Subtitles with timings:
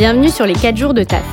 [0.00, 1.26] Bienvenue sur les 4 jours de taf.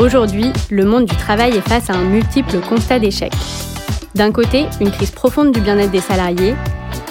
[0.00, 3.32] Aujourd'hui, le monde du travail est face à un multiple constat d'échec.
[4.16, 6.56] D'un côté, une crise profonde du bien-être des salariés,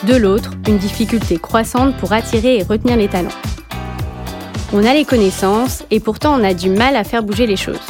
[0.05, 3.29] de l'autre, une difficulté croissante pour attirer et retenir les talents.
[4.73, 7.87] On a les connaissances et pourtant on a du mal à faire bouger les choses.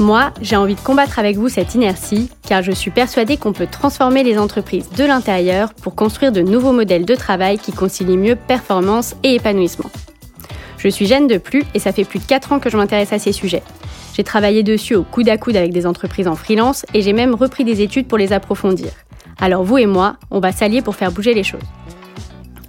[0.00, 3.68] Moi, j'ai envie de combattre avec vous cette inertie car je suis persuadée qu'on peut
[3.70, 8.34] transformer les entreprises de l'intérieur pour construire de nouveaux modèles de travail qui concilient mieux
[8.34, 9.92] performance et épanouissement.
[10.82, 13.12] Je suis Jeanne de Plus et ça fait plus de 4 ans que je m'intéresse
[13.12, 13.62] à ces sujets.
[14.14, 17.36] J'ai travaillé dessus au coude à coude avec des entreprises en freelance et j'ai même
[17.36, 18.88] repris des études pour les approfondir.
[19.40, 21.62] Alors vous et moi, on va s'allier pour faire bouger les choses.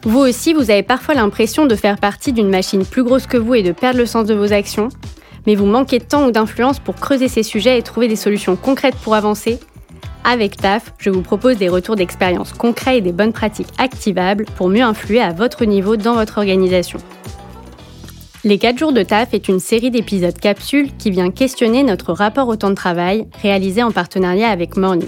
[0.03, 3.55] Vous aussi, vous avez parfois l'impression de faire partie d'une machine plus grosse que vous
[3.55, 4.89] et de perdre le sens de vos actions,
[5.47, 8.55] mais vous manquez de temps ou d'influence pour creuser ces sujets et trouver des solutions
[8.55, 9.59] concrètes pour avancer.
[10.23, 14.69] Avec TAF, je vous propose des retours d'expérience concrets et des bonnes pratiques activables pour
[14.69, 16.99] mieux influer à votre niveau dans votre organisation.
[18.45, 22.49] Les 4 jours de taf est une série d'épisodes capsules qui vient questionner notre rapport
[22.49, 25.07] au temps de travail réalisé en partenariat avec Morning.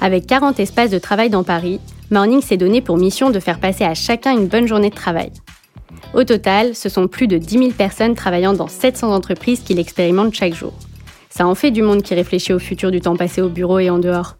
[0.00, 1.80] Avec 40 espaces de travail dans Paris,
[2.12, 5.32] Morning s'est donné pour mission de faire passer à chacun une bonne journée de travail.
[6.14, 10.34] Au total, ce sont plus de 10 000 personnes travaillant dans 700 entreprises qui l'expérimentent
[10.34, 10.74] chaque jour.
[11.28, 13.90] Ça en fait du monde qui réfléchit au futur du temps passé au bureau et
[13.90, 14.36] en dehors.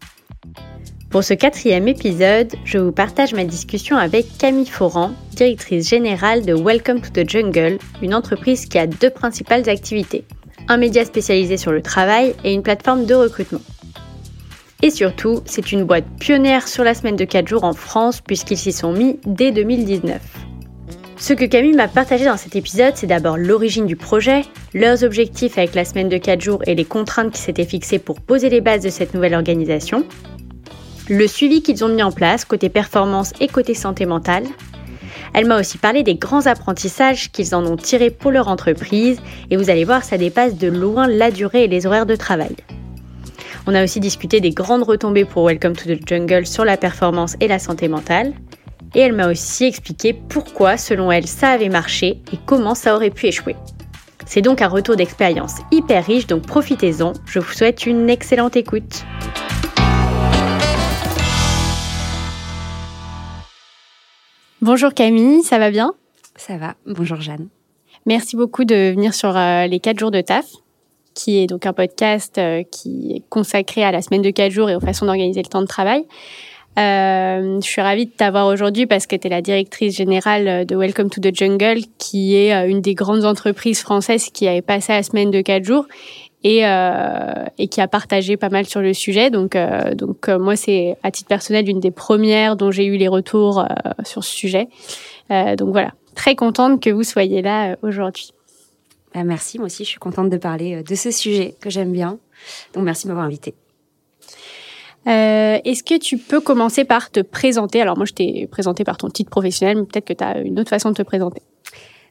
[1.13, 6.55] Pour ce quatrième épisode, je vous partage ma discussion avec Camille Foran, directrice générale de
[6.55, 10.23] Welcome to the Jungle, une entreprise qui a deux principales activités.
[10.69, 13.61] Un média spécialisé sur le travail et une plateforme de recrutement.
[14.81, 18.57] Et surtout, c'est une boîte pionnière sur la semaine de 4 jours en France puisqu'ils
[18.57, 20.19] s'y sont mis dès 2019.
[21.17, 24.41] Ce que Camille m'a partagé dans cet épisode, c'est d'abord l'origine du projet,
[24.73, 28.19] leurs objectifs avec la semaine de 4 jours et les contraintes qui s'étaient fixées pour
[28.19, 30.05] poser les bases de cette nouvelle organisation,
[31.09, 34.45] le suivi qu'ils ont mis en place côté performance et côté santé mentale.
[35.33, 39.57] Elle m'a aussi parlé des grands apprentissages qu'ils en ont tirés pour leur entreprise et
[39.57, 42.55] vous allez voir, ça dépasse de loin la durée et les horaires de travail.
[43.65, 47.35] On a aussi discuté des grandes retombées pour Welcome to the Jungle sur la performance
[47.39, 48.33] et la santé mentale.
[48.93, 53.09] Et elle m'a aussi expliqué pourquoi, selon elle, ça avait marché et comment ça aurait
[53.09, 53.55] pu échouer.
[54.25, 57.13] C'est donc un retour d'expérience hyper riche, donc profitez-en.
[57.25, 59.03] Je vous souhaite une excellente écoute.
[64.63, 65.93] Bonjour Camille, ça va bien?
[66.37, 67.49] Ça va, bonjour Jeanne.
[68.05, 70.45] Merci beaucoup de venir sur euh, les 4 jours de taf,
[71.13, 74.69] qui est donc un podcast euh, qui est consacré à la semaine de 4 jours
[74.69, 76.05] et aux façons d'organiser le temps de travail.
[76.79, 80.75] Euh, je suis ravie de t'avoir aujourd'hui parce que tu es la directrice générale de
[80.77, 85.03] Welcome to the Jungle, qui est une des grandes entreprises françaises qui avait passé la
[85.03, 85.87] semaine de 4 jours
[86.43, 89.29] et, euh, et qui a partagé pas mal sur le sujet.
[89.29, 92.97] Donc, euh, donc euh, moi, c'est à titre personnel une des premières dont j'ai eu
[92.97, 93.65] les retours euh,
[94.03, 94.67] sur ce sujet.
[95.31, 98.31] Euh, donc voilà, très contente que vous soyez là aujourd'hui.
[99.13, 102.17] Bah, merci, moi aussi, je suis contente de parler de ce sujet que j'aime bien.
[102.73, 103.55] Donc merci de m'avoir invitée.
[105.05, 107.81] Euh, Est-ce que tu peux commencer par te présenter?
[107.81, 110.59] Alors moi, je t'ai présenté par ton titre professionnel, mais peut-être que tu as une
[110.59, 111.41] autre façon de te présenter.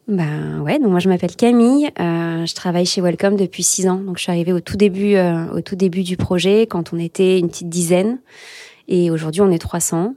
[0.08, 3.98] Ben ouais, donc moi je m'appelle Camille, euh, je travaille chez Welcome depuis six ans.
[3.98, 6.98] Donc je suis arrivée au tout début, euh, au tout début du projet quand on
[6.98, 8.18] était une petite dizaine,
[8.88, 10.14] et aujourd'hui on est 300.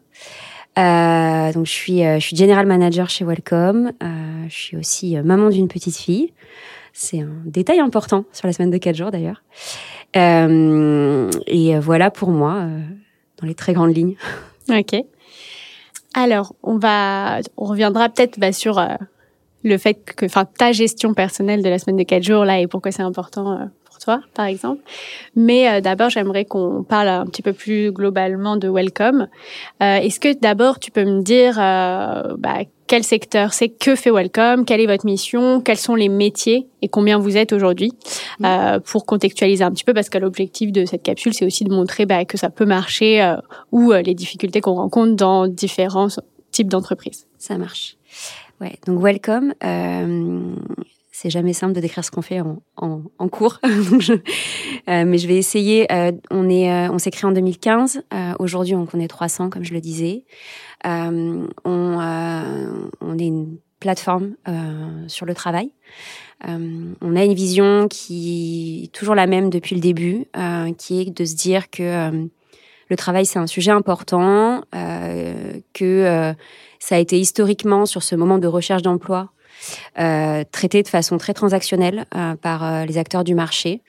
[0.77, 3.91] Euh, donc je suis, euh, je suis general manager chez Welcome.
[4.03, 6.33] Euh, je suis aussi maman d'une petite fille.
[6.91, 9.43] C'est un détail important sur la semaine de quatre jours d'ailleurs.
[10.15, 12.67] et voilà pour moi
[13.39, 14.15] dans les très grandes lignes.
[14.69, 14.95] Ok.
[16.15, 18.79] Alors on va, on reviendra peut-être bah, sur
[19.65, 22.67] le fait que, enfin, ta gestion personnelle de la semaine de quatre jours là et
[22.67, 24.81] pourquoi c'est important euh, pour toi, par exemple.
[25.35, 29.27] Mais euh, d'abord, j'aimerais qu'on parle un petit peu plus globalement de Welcome.
[29.81, 34.11] Euh, Est-ce que d'abord tu peux me dire euh, bah, quel secteur c'est, que fait
[34.11, 37.91] Welcome, quelle est votre mission, quels sont les métiers et combien vous êtes aujourd'hui,
[38.39, 38.45] mmh.
[38.45, 41.73] euh, pour contextualiser un petit peu, parce que l'objectif de cette capsule, c'est aussi de
[41.73, 43.37] montrer bah, que ça peut marcher euh,
[43.71, 46.09] ou les difficultés qu'on rencontre dans différents
[46.51, 47.25] types d'entreprises.
[47.39, 47.97] Ça marche.
[48.61, 49.53] Ouais, donc welcome.
[49.63, 50.55] Euh,
[51.11, 53.59] c'est jamais simple de décrire ce qu'on fait en, en, en cours,
[53.99, 55.91] je, euh, mais je vais essayer.
[55.91, 58.03] Euh, on est, euh, on s'est créé en 2015.
[58.13, 60.23] Euh, aujourd'hui, on est 300, comme je le disais.
[60.85, 64.35] Euh, on, on est une plateforme
[65.07, 65.71] sur le travail.
[66.43, 70.25] on a une vision qui est toujours la même depuis le début,
[70.77, 72.27] qui est de se dire que
[72.89, 74.63] le travail c'est un sujet important,
[75.73, 76.35] que
[76.79, 79.31] ça a été historiquement, sur ce moment de recherche d'emploi,
[79.99, 83.81] euh, traité de façon très transactionnelle euh, par euh, les acteurs du marché,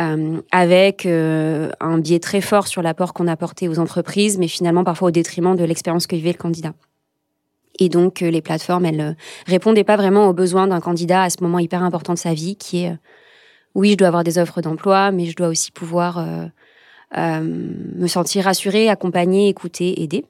[0.00, 4.84] euh, avec euh, un biais très fort sur l'apport qu'on apportait aux entreprises, mais finalement
[4.84, 6.74] parfois au détriment de l'expérience que vivait le candidat.
[7.80, 11.58] Et donc, les plateformes, elles répondaient pas vraiment aux besoins d'un candidat à ce moment
[11.58, 12.96] hyper important de sa vie, qui est
[13.74, 16.24] oui, je dois avoir des offres d'emploi, mais je dois aussi pouvoir
[17.16, 20.24] me sentir rassurée, accompagnée, écoutée, aidée.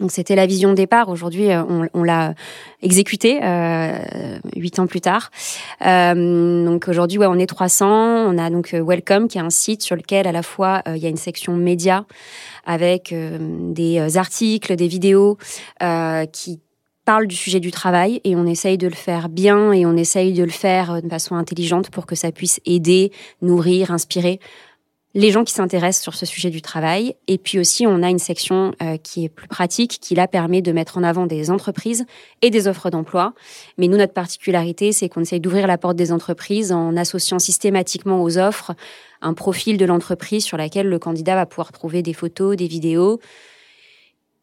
[0.00, 1.08] Donc c'était la vision de départ.
[1.08, 1.62] Aujourd'hui, euh,
[1.94, 2.34] on, l'a
[2.82, 3.98] exécuté euh,
[4.56, 5.30] huit ans plus tard.
[5.86, 7.86] Euh, donc aujourd'hui, ouais, on est 300.
[7.86, 11.06] On a donc Welcome, qui est un site sur lequel à la fois il y
[11.06, 12.04] a une section média
[12.66, 15.38] avec des articles, des vidéos
[16.32, 16.60] qui
[17.04, 20.32] parlent du sujet du travail et on essaye de le faire bien et on essaye
[20.32, 23.10] de le faire de façon intelligente pour que ça puisse aider,
[23.40, 24.38] nourrir, inspirer
[25.14, 27.14] les gens qui s'intéressent sur ce sujet du travail.
[27.28, 30.62] Et puis aussi, on a une section euh, qui est plus pratique, qui là permet
[30.62, 32.06] de mettre en avant des entreprises
[32.40, 33.34] et des offres d'emploi.
[33.78, 38.22] Mais nous, notre particularité, c'est qu'on essaye d'ouvrir la porte des entreprises en associant systématiquement
[38.22, 38.72] aux offres
[39.20, 43.20] un profil de l'entreprise sur laquelle le candidat va pouvoir trouver des photos, des vidéos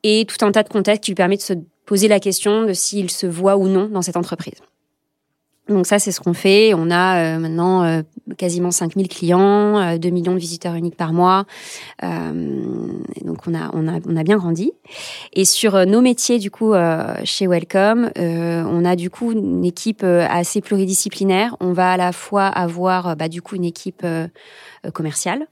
[0.03, 1.53] et tout un tas de contextes qui lui permet de se
[1.85, 4.61] poser la question de s'il se voit ou non dans cette entreprise.
[5.69, 6.73] Donc ça, c'est ce qu'on fait.
[6.73, 8.01] On a euh, maintenant euh,
[8.37, 11.45] quasiment 5000 clients, euh, 2 millions de visiteurs uniques par mois.
[12.03, 12.87] Euh,
[13.23, 14.73] donc on a, on, a, on a bien grandi.
[15.33, 16.73] Et sur nos métiers, du coup,
[17.23, 21.55] chez Welcome, on a du coup une équipe assez pluridisciplinaire.
[21.59, 24.03] On va à la fois avoir bah, du coup une équipe
[24.78, 25.47] euh, commerciales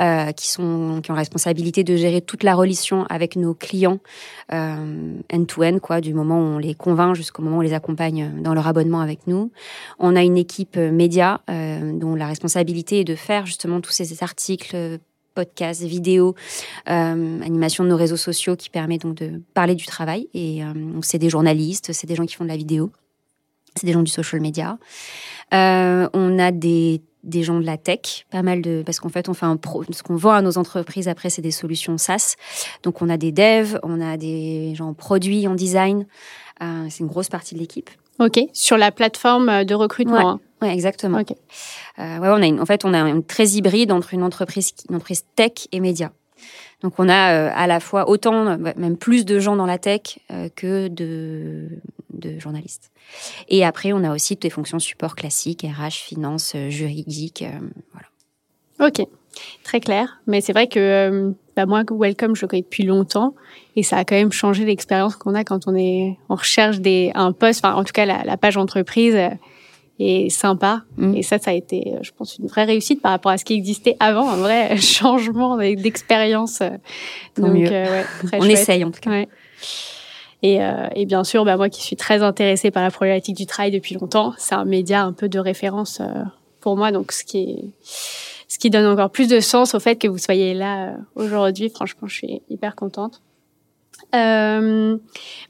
[0.00, 3.98] euh, qui sont qui ont responsabilité de gérer toute la relation avec nos clients
[4.52, 8.30] euh, end-to-end, quoi, du moment où on les convainc jusqu'au moment où on les accompagne
[8.40, 9.50] dans leur abonnement avec nous.
[9.98, 14.98] On a une équipe média dont la responsabilité est de faire justement tous ces articles
[15.34, 16.34] podcasts, vidéos,
[16.88, 20.28] euh, animation de nos réseaux sociaux qui permet donc de parler du travail.
[20.34, 22.90] Et euh, c'est des journalistes, c'est des gens qui font de la vidéo,
[23.76, 24.78] c'est des gens du social media.
[25.54, 29.28] Euh, on a des des gens de la tech, pas mal de parce qu'en fait
[29.28, 32.34] on fait un pro, ce qu'on vend à nos entreprises après c'est des solutions SaaS.
[32.82, 36.06] Donc on a des devs, on a des gens en produits, en design.
[36.62, 37.90] Euh, c'est une grosse partie de l'équipe.
[38.18, 40.40] Ok, sur la plateforme de recrutement.
[40.60, 40.72] Ouais, hein.
[40.72, 41.20] exactement.
[41.20, 41.32] Ok.
[41.98, 44.72] Euh, ouais, on a une, en fait on a une très hybride entre une entreprise,
[44.88, 46.12] une entreprise tech et média.
[46.82, 50.18] Donc on a euh, à la fois autant, même plus de gens dans la tech
[50.30, 51.68] euh, que de,
[52.22, 52.90] de journalistes.
[53.48, 57.44] Et après, on a aussi toutes les fonctions support classiques, RH, finance, euh, juridique,
[57.92, 58.08] voilà.
[58.80, 59.06] Ok,
[59.62, 60.20] très clair.
[60.26, 63.34] Mais c'est vrai que bah moi, Welcome, je le connais depuis longtemps
[63.76, 67.12] et ça a quand même changé l'expérience qu'on a quand on est on recherche des
[67.14, 69.16] un poste, enfin en tout cas la, la page entreprise
[69.98, 70.82] et sympa.
[70.96, 71.16] Mm.
[71.16, 73.54] Et ça, ça a été, je pense, une vraie réussite par rapport à ce qui
[73.54, 76.60] existait avant, un vrai changement d'expérience.
[77.36, 79.10] Donc, euh, ouais, On essaye en tout cas.
[79.10, 79.28] Ouais.
[80.42, 83.46] Et, euh, et, bien sûr, bah, moi qui suis très intéressée par la problématique du
[83.46, 86.06] travail depuis longtemps, c'est un média un peu de référence euh,
[86.60, 86.90] pour moi.
[86.90, 87.64] Donc, ce qui est,
[88.52, 91.70] ce qui donne encore plus de sens au fait que vous soyez là euh, aujourd'hui.
[91.70, 93.22] Franchement, je suis hyper contente.
[94.14, 94.98] Euh,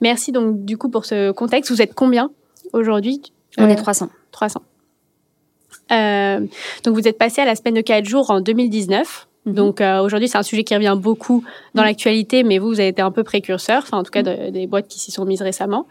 [0.00, 1.72] merci donc du coup pour ce contexte.
[1.72, 2.30] Vous êtes combien
[2.72, 3.20] aujourd'hui?
[3.58, 4.08] On est 300.
[4.30, 4.62] 300.
[5.90, 6.46] Euh,
[6.84, 9.26] donc vous êtes passé à la semaine de 4 jours en 2019.
[9.46, 9.54] Mhm.
[9.54, 11.44] Donc euh, aujourd'hui, c'est un sujet qui revient beaucoup
[11.74, 11.88] dans mhm.
[11.88, 14.50] l'actualité, mais vous, vous avez été un peu précurseur, enfin en tout cas mhm.
[14.50, 15.86] des boîtes qui s'y sont mises récemment.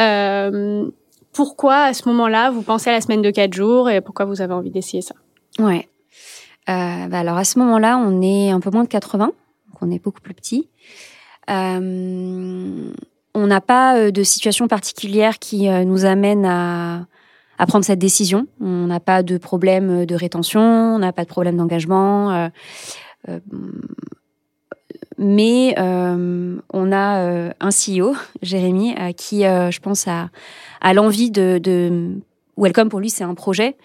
[0.00, 0.88] Euh,
[1.32, 4.40] pourquoi à ce moment-là, vous pensez à la semaine de 4 jours et pourquoi vous
[4.40, 5.14] avez envie d'essayer ça?
[5.58, 5.88] Ouais.
[6.68, 9.34] Euh, bah alors à ce moment-là, on est un peu moins de 80, donc
[9.80, 10.68] on est beaucoup plus petit.
[11.48, 12.92] Euh,
[13.34, 17.06] on n'a pas de situation particulière qui nous amène à
[17.60, 18.46] à prendre cette décision.
[18.58, 22.32] On n'a pas de problème de rétention, on n'a pas de problème d'engagement.
[22.32, 22.48] Euh,
[23.28, 23.38] euh,
[25.18, 30.30] mais euh, on a un CEO, Jérémy, qui, je pense, a,
[30.80, 32.14] a l'envie de, de
[32.56, 33.76] Welcome pour lui, c'est un projet.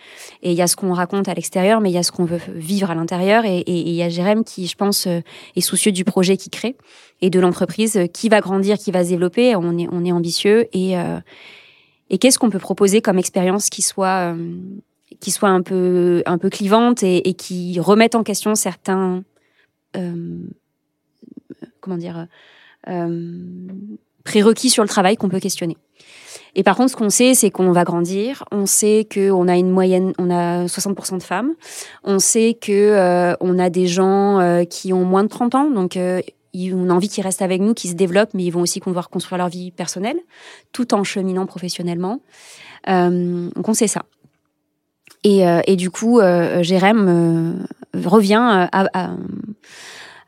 [0.42, 2.24] Et il y a ce qu'on raconte à l'extérieur, mais il y a ce qu'on
[2.24, 3.44] veut vivre à l'intérieur.
[3.44, 6.78] Et, il y a Jérémy qui, je pense, est soucieux du projet qu'il crée
[7.22, 9.58] et de l'entreprise qui va grandir, qui va se développer.
[9.58, 10.96] On est, on est ambitieux et,
[12.10, 14.56] et qu'est-ce qu'on peut proposer comme expérience qui soit euh,
[15.20, 19.24] qui soit un peu un peu clivante et, et qui remette en question certains
[19.96, 20.38] euh,
[21.82, 22.28] comment dire
[22.88, 23.32] euh,
[24.24, 25.78] prérequis sur le travail qu'on peut questionner.
[26.56, 28.44] Et par contre, ce qu'on sait, c'est qu'on va grandir.
[28.52, 31.54] On sait qu'on a une moyenne, on a 60% de femmes.
[32.04, 35.70] On sait que euh, on a des gens euh, qui ont moins de 30 ans,
[35.70, 36.00] donc
[36.74, 39.10] on a envie qu'ils restent avec nous, qu'ils se développent, mais ils vont aussi pouvoir
[39.10, 40.18] construire leur vie personnelle,
[40.72, 42.22] tout en cheminant professionnellement.
[42.90, 44.04] Euh, donc on sait ça.
[45.26, 47.54] Et, euh, du coup, euh, Jérém euh,
[48.08, 49.16] revient à,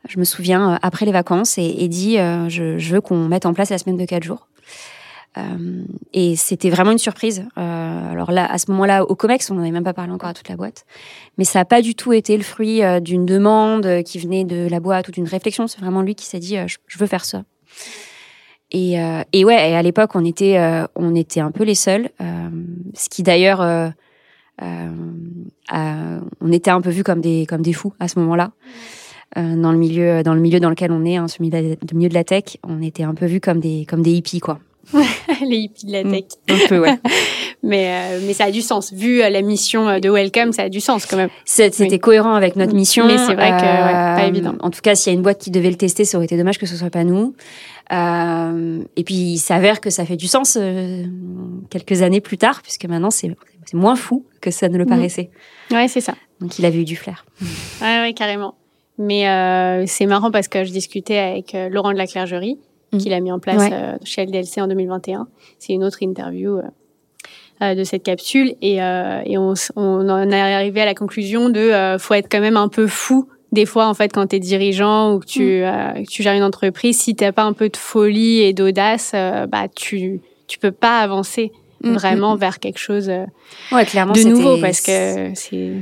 [0.08, 3.70] je me souviens, après les vacances et, dit, je, je, veux qu'on mette en place
[3.70, 4.48] la semaine de quatre jours.
[5.36, 7.44] Euh, et c'était vraiment une surprise.
[7.58, 10.30] Euh, alors là, à ce moment-là, au Comex, on n'en avait même pas parlé encore
[10.30, 10.86] à toute la boîte.
[11.36, 14.68] Mais ça n'a pas du tout été le fruit euh, d'une demande qui venait de
[14.68, 15.66] la boîte ou d'une réflexion.
[15.66, 17.44] C'est vraiment lui qui s'est dit, je, veux faire ça.
[18.70, 21.74] Et, euh, et ouais, et à l'époque, on était, euh, on était un peu les
[21.74, 22.10] seuls.
[22.94, 23.60] Ce qui d'ailleurs,
[24.60, 28.50] on était un peu vus comme des, comme des fous à ce moment-là.
[29.36, 32.24] Dans le milieu, dans le milieu dans lequel on est, hein, ce milieu de la
[32.24, 34.58] tech, on était un peu vus comme des, comme des hippies, quoi.
[35.46, 36.10] les hippies de la Mm.
[36.12, 36.24] tech.
[36.48, 36.98] Un peu, ouais.
[37.62, 38.92] mais, euh, mais ça a du sens.
[38.92, 41.28] Vu euh, la mission euh, de Welcome, ça a du sens quand même.
[41.44, 41.98] C'était Oui.
[41.98, 43.06] cohérent avec notre mission.
[43.06, 44.54] Mais c'est vrai que, ouais, pas Euh, évident.
[44.60, 46.36] En tout cas, s'il y a une boîte qui devait le tester, ça aurait été
[46.36, 47.34] dommage que ce soit pas nous.
[47.92, 51.04] Euh, et puis, il s'avère que ça fait du sens euh,
[51.70, 53.30] quelques années plus tard, puisque maintenant, c'est
[53.72, 54.90] moins fou que ça ne le Mhm.
[54.90, 55.30] paraissait.
[55.70, 56.14] Ouais, c'est ça.
[56.40, 57.24] Donc, il avait eu du flair.
[57.82, 58.54] Ouais, ouais, carrément.
[58.98, 62.58] Mais euh, c'est marrant parce que je discutais avec Laurent de la Clergerie,
[62.92, 62.98] Mm.
[62.98, 63.70] qu'il a mis en place Ouais.
[63.72, 65.28] euh, chez LDLC en 2021.
[65.58, 66.62] C'est une autre interview euh,
[67.62, 68.54] euh, de cette capsule.
[68.62, 72.28] Et, euh, et on, on en est arrivé à la conclusion de euh, faut être
[72.30, 75.26] quand même un peu fou des fois en fait quand tu es dirigeant ou que
[75.26, 78.52] tu, euh, que tu gères une entreprise si t'as pas un peu de folie et
[78.52, 81.52] d'audace bah tu tu peux pas avancer
[81.84, 83.08] Mm, vraiment mm, vers quelque chose.
[83.70, 85.74] Ouais, clairement, de nouveau parce que c'est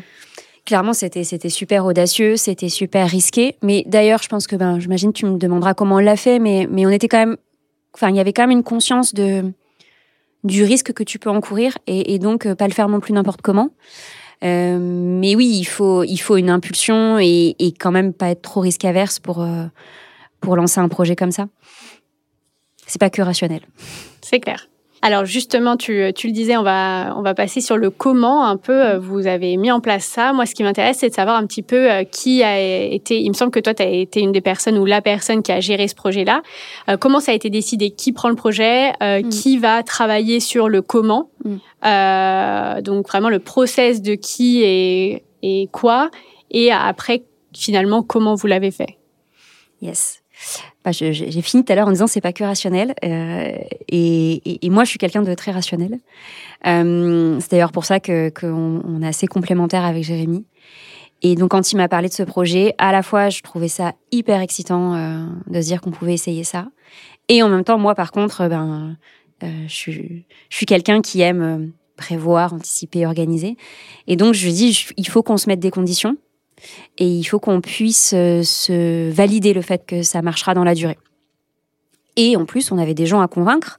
[0.66, 3.56] Clairement, c'était c'était super audacieux, c'était super risqué.
[3.62, 6.66] Mais d'ailleurs, je pense que ben, j'imagine tu me demanderas comment on l'a fait, mais
[6.68, 7.37] mais on était quand même,
[7.94, 9.52] enfin, il y avait quand même une conscience de
[10.42, 13.12] du risque que tu peux encourir et, et donc euh, pas le faire non plus
[13.12, 13.70] n'importe comment.
[14.44, 18.42] Euh, mais oui, il faut il faut une impulsion et, et quand même pas être
[18.42, 19.66] trop risque averse pour euh,
[20.40, 21.46] pour lancer un projet comme ça.
[22.88, 23.62] C'est pas que rationnel.
[24.20, 24.68] C'est clair.
[25.06, 28.56] Alors justement, tu, tu le disais, on va, on va passer sur le comment un
[28.56, 28.72] peu.
[28.72, 30.32] euh, Vous avez mis en place ça.
[30.32, 33.20] Moi, ce qui m'intéresse, c'est de savoir un petit peu euh, qui a été.
[33.20, 35.52] Il me semble que toi, tu as été une des personnes ou la personne qui
[35.52, 36.42] a géré ce projet-là.
[36.88, 37.90] Euh, comment ça a été décidé?
[37.90, 38.92] Qui prend le projet?
[39.00, 39.28] Euh, Mm.
[39.28, 41.30] Qui va travailler sur le comment?
[41.44, 41.56] Mm.
[41.84, 46.10] Euh, Donc vraiment le process de qui et, et quoi?
[46.50, 47.22] Et après,
[47.54, 48.98] finalement, comment vous l'avez fait?
[49.80, 50.20] Yes.
[50.93, 52.95] J'ai fini tout à l'heure en disant c'est pas que rationnel.
[53.05, 53.52] euh,
[53.88, 55.99] et, moi, je suis quelqu'un de très rationnel.
[56.66, 60.45] Euh, c'est d'ailleurs pour ça qu'on on est assez complémentaires avec Jérémy.
[61.23, 63.95] Et donc, quand il m'a parlé de ce projet, à la fois, je trouvais ça
[64.12, 66.69] hyper excitant euh, de se dire qu'on pouvait essayer ça.
[67.28, 68.97] Et en même temps, moi, par contre, ben,
[69.40, 73.57] je suis, je suis quelqu'un qui aime prévoir, anticiper, organiser.
[74.07, 76.16] Et donc, je lui dis, il faut qu'on se mette des conditions
[76.98, 80.75] et il faut qu'on puisse euh, se valider le fait que ça marchera dans la
[80.75, 80.98] durée.
[82.16, 83.78] Et en plus, on avait des gens à convaincre,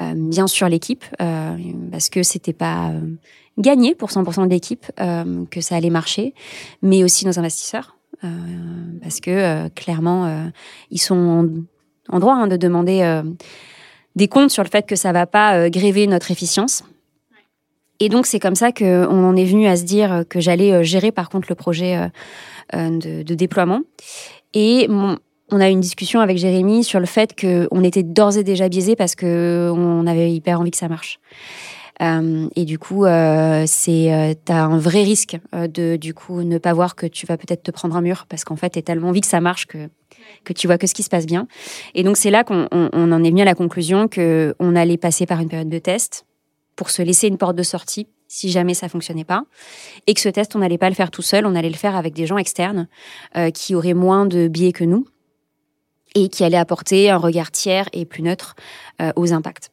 [0.00, 1.56] euh, bien sûr l'équipe, euh,
[1.90, 2.92] parce que c'était pas
[3.58, 4.86] gagné pour 100% de l'équipe
[5.50, 6.34] que ça allait marcher,
[6.82, 7.96] mais aussi nos investisseurs,
[9.00, 10.50] parce que clairement,
[10.90, 11.50] ils sont
[12.10, 13.22] en, droit hein, de demander
[14.14, 16.82] des comptes sur le fait que ça va pas gréver notre efficience.
[18.00, 20.82] Et donc c'est comme ça qu'on en est venu à se dire que j'allais euh,
[20.82, 22.08] gérer par contre le projet euh,
[22.74, 23.80] euh, de, déploiement.
[24.54, 28.44] Et on a eu une discussion avec Jérémy sur le fait qu'on était d'ores et
[28.44, 31.20] déjà biaisé parce que on avait hyper envie que ça marche.
[32.00, 33.04] Et du coup,
[33.66, 37.62] c'est t'as un vrai risque de du coup ne pas voir que tu vas peut-être
[37.62, 39.88] te prendre un mur parce qu'en fait t'as tellement envie que ça marche que
[40.44, 41.46] que tu vois que ce qui se passe bien.
[41.94, 44.74] Et donc c'est là qu'on on- on en est venu à la conclusion que on
[44.74, 46.25] allait passer par une période de test
[46.76, 49.44] pour se laisser une porte de sortie si jamais ça fonctionnait pas
[50.06, 51.96] et que ce test on n'allait pas le faire tout seul, on allait le faire
[51.96, 52.88] avec des gens externes
[53.36, 55.06] euh, qui auraient moins de biais que nous
[56.14, 58.54] et qui allaient apporter un regard tiers et plus neutre
[59.00, 59.70] euh, aux impacts.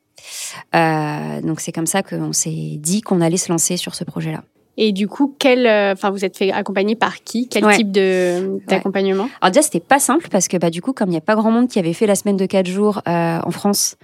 [0.76, 4.44] Euh, donc c'est comme ça qu'on s'est dit qu'on allait se lancer sur ce projet-là.
[4.76, 7.48] Et du coup, quel, euh, enfin, vous êtes fait accompagner par qui?
[7.48, 7.76] Quel Ouais.
[7.78, 9.30] type de d'accompagnement?
[9.40, 11.36] Alors déjà c'était pas simple parce que bah du coup comme il n'y a pas
[11.36, 13.98] grand monde qui avait fait la semaine de 4 jours euh, en France,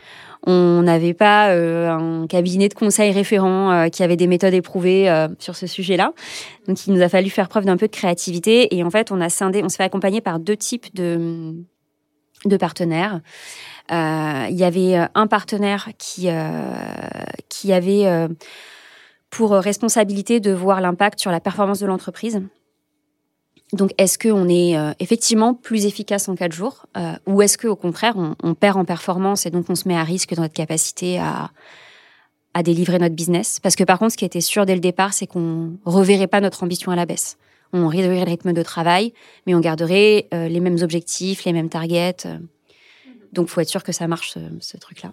[0.45, 5.09] on n'avait pas euh, un cabinet de conseil référent euh, qui avait des méthodes éprouvées
[5.09, 6.13] euh, sur ce sujet-là.
[6.67, 9.19] Donc il nous a fallu faire preuve d'un peu de créativité et en fait on
[9.21, 11.55] a scindé, on s'est fait accompagner par deux types de
[12.45, 13.21] de partenaires.
[13.91, 16.71] Euh, il y avait euh, un partenaire qui euh,
[17.49, 18.27] qui avait
[19.29, 22.41] pour responsabilité de voir l'impact sur la performance de l'entreprise.
[23.73, 27.75] Donc, est-ce qu'on est euh, effectivement plus efficace en quatre jours euh, ou est-ce qu'au
[27.75, 30.55] contraire, on, on perd en performance et donc on se met à risque dans notre
[30.55, 31.51] capacité à,
[32.53, 33.59] à délivrer notre business?
[33.61, 36.41] Parce que par contre, ce qui était sûr dès le départ, c'est qu'on reverrait pas
[36.41, 37.37] notre ambition à la baisse.
[37.71, 39.13] On réduirait le rythme de travail,
[39.45, 42.25] mais on garderait euh, les mêmes objectifs, les mêmes targets.
[43.33, 45.11] Donc, faut être sûr que ça marche, ce, ce truc-là.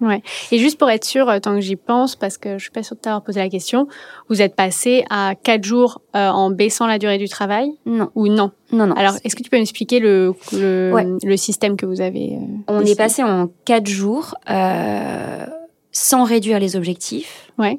[0.51, 2.83] Et juste pour être sûr, euh, tant que j'y pense, parce que je suis pas
[2.83, 3.89] sûre de t'avoir posé la question,
[4.29, 7.71] vous êtes passé à quatre jours euh, en baissant la durée du travail?
[7.85, 8.53] Non, ou non?
[8.73, 8.95] Non, non.
[8.95, 11.07] Alors, est-ce que tu peux m'expliquer le, le, Ouais.
[11.23, 15.47] le système que vous avez euh, on ici est passé en quatre jours euh,
[15.93, 17.51] sans réduire les objectifs.
[17.59, 17.79] Ouais.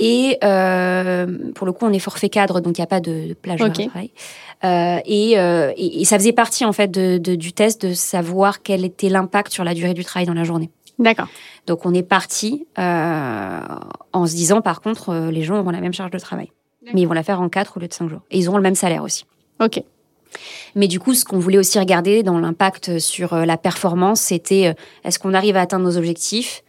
[0.00, 0.38] Et
[1.54, 3.84] pour le coup, on est forfait cadre, donc il n'y a pas de, plage okay.
[3.84, 4.10] de travail.
[5.06, 9.52] Et, et, ça faisait partie en fait de, du test de savoir quel était l'impact
[9.52, 10.70] sur la durée du travail dans la journée.
[10.98, 11.28] D'accord.
[11.66, 16.10] Donc on est parti en se disant par contre, les gens auront la même charge
[16.10, 16.50] de travail,
[16.92, 18.22] mais ils vont la faire en 4 au lieu de 5 jours.
[18.30, 19.26] Et ils auront le même salaire aussi.
[19.60, 19.82] Ok.
[20.74, 24.68] Mais du coup, ce qu'on voulait aussi regarder dans l'impact sur euh, la performance, c'était
[24.68, 26.62] euh, est-ce qu'on arrive à atteindre nos objectifs?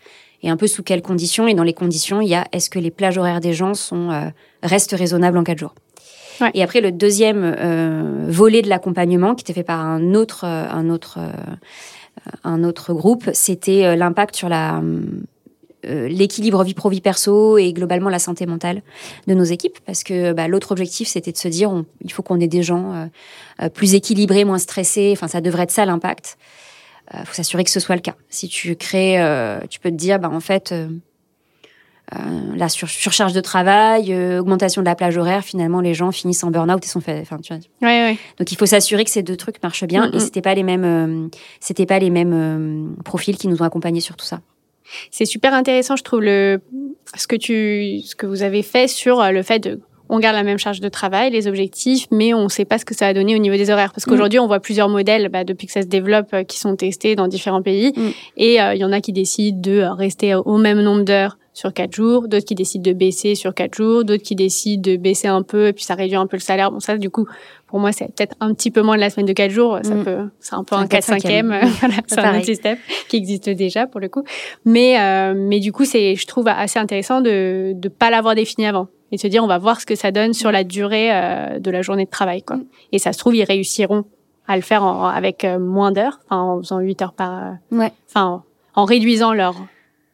[0.43, 1.47] Et un peu sous quelles conditions.
[1.47, 4.11] Et dans les conditions, il y a est-ce que les plages horaires des gens sont,
[4.11, 4.29] euh,
[4.63, 5.75] restent raisonnables en quatre jours?
[6.55, 7.55] Et après, le deuxième
[8.27, 11.19] volet de l'accompagnement, qui était fait par un autre, un autre,
[12.43, 14.81] un autre groupe, c'était l'impact sur la
[15.87, 18.83] euh, l'équilibre vie pro vie perso et globalement la santé mentale
[19.25, 21.71] de nos équipes parce que bah, l'autre objectif c'était de se dire
[22.01, 23.05] il faut qu'on ait des gens euh,
[23.63, 26.37] euh, plus équilibrés moins stressés enfin ça devrait être ça l'impact
[27.13, 29.17] il faut s'assurer que ce soit le cas si tu crées
[29.69, 30.73] tu peux te dire bah en fait
[32.55, 36.83] la surcharge de travail, augmentation de la plage horaire, finalement les gens finissent en burn-out
[36.83, 37.21] et sont faits.
[37.21, 37.61] Enfin, tu vois.
[37.81, 38.17] Ouais, ouais.
[38.37, 40.19] Donc il faut s'assurer que ces deux trucs marchent bien mm, et mm.
[40.19, 41.29] c'était pas les mêmes,
[41.61, 44.41] c'était pas les mêmes profils qui nous ont accompagnés sur tout ça.
[45.09, 46.61] C'est super intéressant, je trouve, le,
[47.15, 49.79] ce, que tu, ce que vous avez fait sur euh, le fait de
[50.11, 52.83] on garde la même charge de travail, les objectifs, mais on ne sait pas ce
[52.83, 53.93] que ça va donner au niveau des horaires.
[53.93, 54.09] Parce mm.
[54.09, 57.15] qu'aujourd'hui, on voit plusieurs modèles bah, depuis que ça se développe euh, qui sont testés
[57.15, 57.93] dans différents pays.
[57.95, 58.09] Mm.
[58.35, 61.73] Et euh, il y en a qui décident de rester au même nombre d'heures sur
[61.73, 65.27] quatre jours, d'autres qui décident de baisser sur quatre jours, d'autres qui décident de baisser
[65.27, 66.71] un peu et puis ça réduit un peu le salaire.
[66.71, 67.25] Bon, ça, du coup,
[67.67, 69.79] pour moi, c'est peut-être un petit peu moins de la semaine de quatre jours.
[69.83, 70.03] Ça mm.
[70.03, 71.47] peut, c'est un peu un 4-5e.
[71.79, 72.77] voilà, c'est un autre système
[73.07, 74.23] qui existe déjà pour le coup.
[74.65, 78.67] Mais, euh, mais du coup, c'est, je trouve assez intéressant de ne pas l'avoir défini
[78.67, 81.59] avant et se dire, on va voir ce que ça donne sur la durée euh,
[81.59, 82.57] de la journée de travail, quoi.
[82.91, 84.05] Et ça se trouve, ils réussiront
[84.47, 87.91] à le faire avec euh, moins d'heures, en faisant 8 heures par, ouais.
[88.07, 88.43] enfin,
[88.75, 89.55] en réduisant leur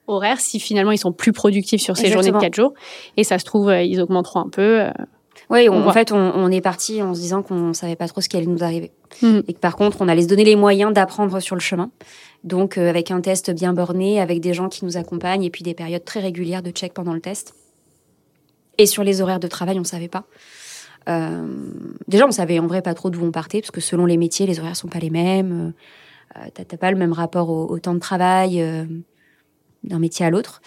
[0.08, 2.74] horaire si finalement ils sont plus productifs sur ces journées de 4 jours.
[3.18, 4.82] Et ça se trouve, euh, ils augmenteront un peu.
[4.82, 4.92] Euh,
[5.50, 8.36] oui, en fait, on, est parti en se disant qu'on savait pas trop ce qui
[8.36, 8.92] allait nous arriver.
[9.22, 9.39] Hmm.
[9.48, 11.89] Et que par contre, on allait se donner les moyens d'apprendre sur le chemin.
[12.44, 15.63] Donc, euh, avec un test bien borné, avec des gens qui nous accompagnent et puis
[15.63, 17.54] des périodes très régulières de check pendant le test.
[18.78, 20.26] Et sur les horaires de travail, on savait pas.
[22.08, 24.46] déjà, on savait en vrai pas trop d'où on partait, parce que selon les métiers,
[24.46, 25.74] les horaires sont pas les mêmes.
[26.36, 28.62] Euh, T'as pas le même rapport au, temps de travail
[29.84, 30.62] d'un métier à l'autre.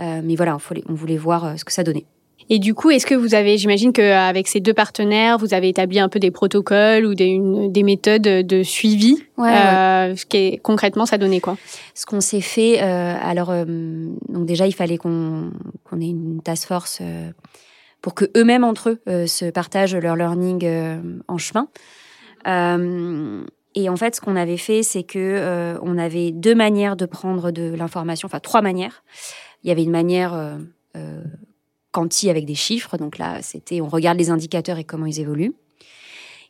[0.00, 0.56] Euh, mais voilà,
[0.88, 2.06] on, voulait voir euh, ce que ça donnait.
[2.54, 5.98] Et du coup, est-ce que vous avez, j'imagine qu'avec ces deux partenaires, vous avez établi
[5.98, 11.06] un peu des protocoles ou des, des méthodes de suivi ouais, Ce qui est, Concrètement,
[11.06, 11.56] ça donnait quoi?
[11.94, 13.54] Ce qu'on s'est fait, alors
[14.28, 15.50] donc déjà, il fallait qu'on
[15.98, 17.00] ait une task force
[18.02, 20.68] pour que eux-mêmes entre eux se partagent leur learning
[21.28, 21.68] en chemin.
[23.74, 27.06] Et en fait, ce qu'on avait fait, c'est que euh, on avait deux manières de
[27.06, 29.02] prendre de l'information, enfin trois manières.
[29.64, 30.56] Il y avait une manière euh,
[30.96, 31.22] euh,
[31.92, 35.54] quanti avec des chiffres, donc là, c'était on regarde les indicateurs et comment ils évoluent.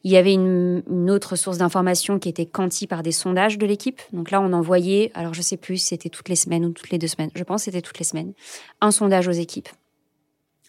[0.04, 4.00] Il y avait une, autre source d'information qui était quanti par des sondages de l'équipe.
[4.12, 6.98] Donc là, on envoyait, alors je sais plus c'était toutes les semaines ou toutes les
[6.98, 8.32] deux semaines, je pense c'était toutes les semaines,
[8.80, 9.68] un sondage aux équipes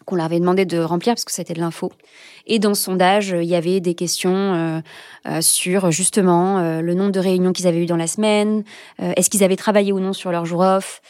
[0.04, 1.92] qu'on leur avait demandé de remplir parce que c'était de l'info.
[2.46, 4.80] Et dans ce sondage, il y avait des questions euh,
[5.26, 8.64] euh, sur justement euh, le nombre de réunions qu'ils avaient eues dans la semaine,
[8.98, 11.00] est-ce qu'ils avaient travaillé ou non sur leur jour off,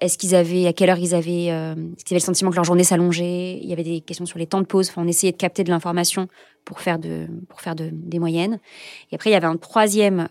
[0.00, 1.52] est-ce qu'ils avaient, à quelle heure ils avaient,
[2.04, 3.58] qu'ils avaient le sentiment que leur journée s'allongeait.
[3.60, 4.88] Il y avait des questions sur les temps de pause.
[4.88, 6.28] Enfin, on essayait de capter de l'information
[6.64, 8.60] pour faire de pour faire de, des moyennes.
[9.10, 10.28] Et après, il y avait une troisième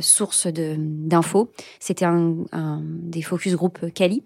[0.00, 1.50] source de d'infos.
[1.80, 4.22] C'était un, un, des focus group Cali.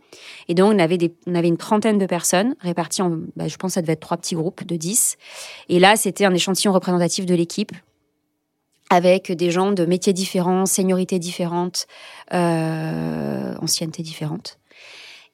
[0.49, 3.57] Et donc, on avait des, on avait une trentaine de personnes réparties en, bah, je
[3.57, 5.17] pense, que ça devait être trois petits groupes de 10.
[5.69, 7.71] Et et là, c'était un échantillon représentatif de l'équipe
[8.91, 11.87] avec des gens de métiers différents, seniorités différentes,
[12.35, 14.58] euh, anciennetés différentes.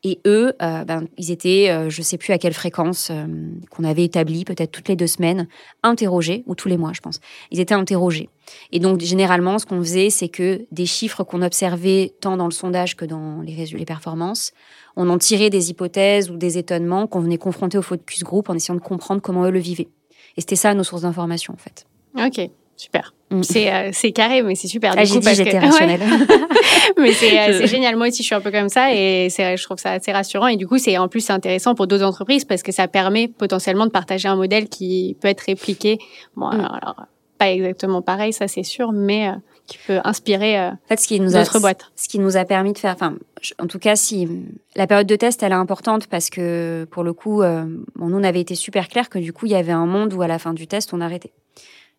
[0.07, 3.25] Et eux, euh, ben, ils étaient, euh, je ne sais plus à quelle fréquence euh,
[3.71, 5.49] qu'on avait établi, peut-être toutes les deux semaines,
[5.83, 7.21] interrogés, ou tous les mois, je pense.
[7.51, 8.29] Ils étaient interrogés.
[8.71, 12.53] Et donc, généralement, ce qu'on faisait, c'est que des chiffres qu'on observait tant dans le
[12.53, 14.53] sondage que dans les, les performances,
[14.95, 18.55] on en tirait des hypothèses ou des étonnements qu'on venait confronter au focus group en
[18.55, 19.89] essayant de comprendre comment eux le vivaient.
[20.37, 21.87] Et c'était ça nos sources d'information, en fait.
[22.15, 23.14] Ok, super.
[23.39, 23.57] Mm.
[23.57, 24.95] Euh, c'est carré, mais c'est super.
[24.97, 26.01] Ah, j'ai dit j'étais rationnelle.
[26.99, 27.97] mais euh, c'est génial.
[27.97, 30.47] Moi aussi, je suis un peu comme ça et je trouve ça assez rassurant.
[30.47, 33.87] Et du coup, c'est en plus intéressant pour d'autres entreprises parce que ça permet potentiellement
[33.87, 35.99] de partager un modèle qui peut être répliqué.
[36.37, 36.61] Bon, mm.
[36.61, 37.07] alors,
[37.39, 39.33] pas exactement pareil, ça c'est sûr, mais euh,
[39.67, 41.91] qui peut inspirer euh, en fait, ce qui nous d'autres boîtes.
[41.97, 43.17] Ce qui nous a permis de faire, enfin,
[43.59, 44.29] en tout cas, si
[44.77, 47.65] la période de test, elle est importante parce que pour le coup, euh,
[47.97, 50.13] bon, nous on avait été super clair que du coup, il y avait un monde
[50.15, 51.33] où à la fin du test, on arrêtait.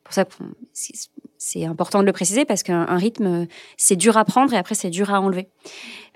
[0.06, 0.24] Pour ça
[1.38, 4.90] c'est important de le préciser parce qu'un rythme, c'est dur à prendre et après c'est
[4.90, 5.48] dur à enlever.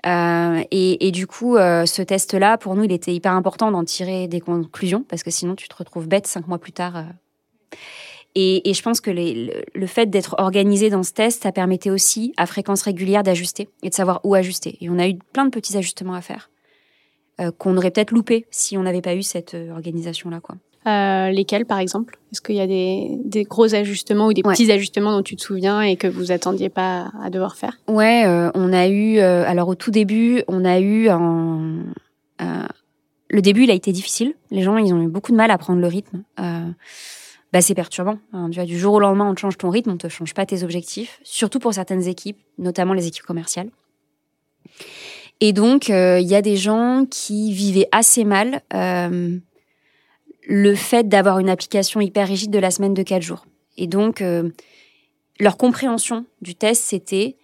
[0.06, 4.28] Euh, et, du coup, euh, ce test-là, pour nous, il était hyper important d'en tirer
[4.28, 7.04] des conclusions parce que sinon tu te retrouves bête cinq mois plus tard.
[8.34, 12.46] Et, je pense que le, fait d'être organisé dans ce test, ça permettait aussi, à
[12.46, 14.78] fréquence régulière, d'ajuster et de savoir où ajuster.
[14.80, 16.50] Et on a eu plein de petits ajustements à faire
[17.56, 20.40] qu'on aurait peut-être loupé si on n'avait pas eu cette organisation-là.
[20.40, 20.56] quoi.
[20.86, 22.18] Euh, lesquels, par exemple?
[22.32, 25.82] Est-ce qu'il y a des, gros ajustements ou des petits ajustements dont tu te souviens
[25.82, 27.78] et que vous attendiez pas à devoir faire?
[27.86, 29.18] Ouais, euh, on a eu.
[29.18, 31.84] Euh, alors au tout début, on a eu un.
[33.28, 34.34] le début, il a été difficile.
[34.50, 36.22] Les gens, ils ont eu beaucoup de mal à prendre le rythme.
[36.38, 38.18] bah, c'est perturbant.
[38.32, 38.48] Hein.
[38.48, 41.20] Du jour au lendemain, on te change ton rythme, on te change pas tes objectifs,
[41.24, 43.68] surtout pour certaines équipes, notamment les équipes commerciales.
[45.40, 48.62] Et donc, il y a des gens qui vivaient assez mal
[50.50, 53.46] le fait d'avoir une application hyper rigide de la semaine de 4 jours.
[53.76, 54.50] Et donc, euh,
[55.38, 57.36] leur compréhension du test, c'était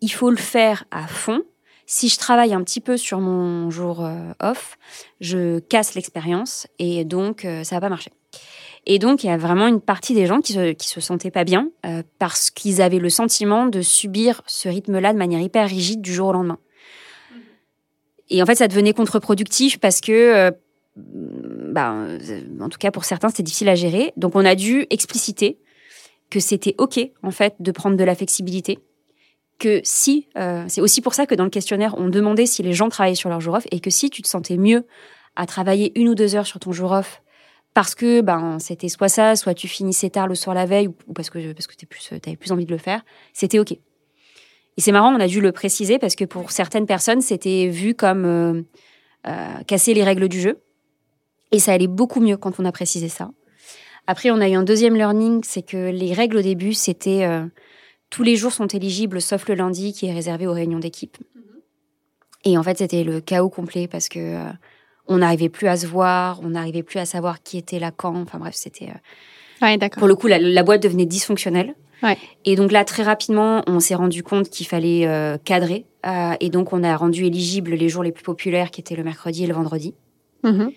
[0.00, 1.42] il faut le faire à fond.
[1.86, 4.76] Si je travaille un petit peu sur mon jour euh, off,
[5.20, 8.10] je casse l'expérience et donc euh, ça va pas marcher.
[8.86, 11.30] Et donc, il y a vraiment une partie des gens qui se, qui se sentaient
[11.30, 11.70] pas bien
[12.18, 16.30] parce qu'ils avaient le sentiment de subir ce rythme-là de manière hyper rigide du jour
[16.30, 16.58] au lendemain.
[18.30, 20.52] Et en fait, ça devenait contre-productif parce que
[21.72, 21.94] bah,
[22.60, 24.12] en tout cas pour certains, c'était difficile à gérer.
[24.16, 25.58] Donc on a dû expliciter
[26.30, 28.78] que c'était OK, en fait, de prendre de la flexibilité.
[29.58, 32.72] Que si, euh, c'est aussi pour ça que dans le questionnaire, on demandait si les
[32.72, 34.86] gens travaillaient sur leur jour off et que si tu te sentais mieux
[35.36, 37.22] à travailler une ou deux heures sur ton jour off
[37.74, 41.12] parce que ben c'était soit ça, soit tu finissais tard le soir la veille ou
[41.14, 43.72] parce que parce que plus avais plus envie de le faire, c'était ok.
[43.72, 47.94] Et c'est marrant, on a dû le préciser parce que pour certaines personnes, c'était vu
[47.94, 48.62] comme euh,
[49.26, 50.60] euh, casser les règles du jeu.
[51.52, 53.30] Et ça allait beaucoup mieux quand on a précisé ça.
[54.06, 57.44] Après, on a eu un deuxième learning, c'est que les règles au début, c'était euh,
[58.10, 61.18] tous les jours sont éligibles sauf le lundi qui est réservé aux réunions d'équipe.
[61.18, 62.50] Mm-hmm.
[62.50, 64.50] Et en fait, c'était le chaos complet parce que euh,
[65.06, 68.16] on n'arrivait plus à se voir, on n'arrivait plus à savoir qui était là quand.
[68.16, 68.88] Enfin bref, c'était.
[68.88, 70.00] Euh, ouais, d'accord.
[70.00, 71.74] Pour le coup, la, boîte devenait dysfonctionnelle.
[72.02, 72.18] Ouais.
[72.44, 75.08] Et donc là, très rapidement, on s'est rendu compte qu'il fallait
[75.44, 75.86] cadrer.
[76.40, 79.44] et donc, on a rendu éligibles les jours les plus populaires, qui étaient le mercredi
[79.44, 79.94] et le vendredi.
[80.42, 80.72] Mm-hmm.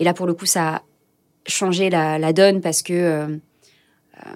[0.00, 0.82] Et là, pour le coup, ça a
[1.46, 4.30] changé la, donne parce que, euh, euh,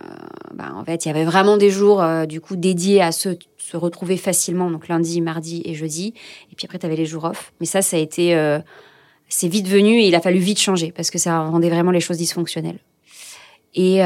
[0.53, 3.31] bah, en fait, il y avait vraiment des jours, euh, du coup, dédiés à se,
[3.73, 6.15] retrouver facilement, donc lundi, mardi et jeudi.
[6.53, 7.53] Et puis après, tu avais les jours off.
[7.59, 8.39] Mais ça, ça a été.
[9.29, 11.99] c'est vite venu et il a fallu vite changer parce que ça rendait vraiment les
[11.99, 12.79] choses dysfonctionnelles.
[13.75, 14.03] Et,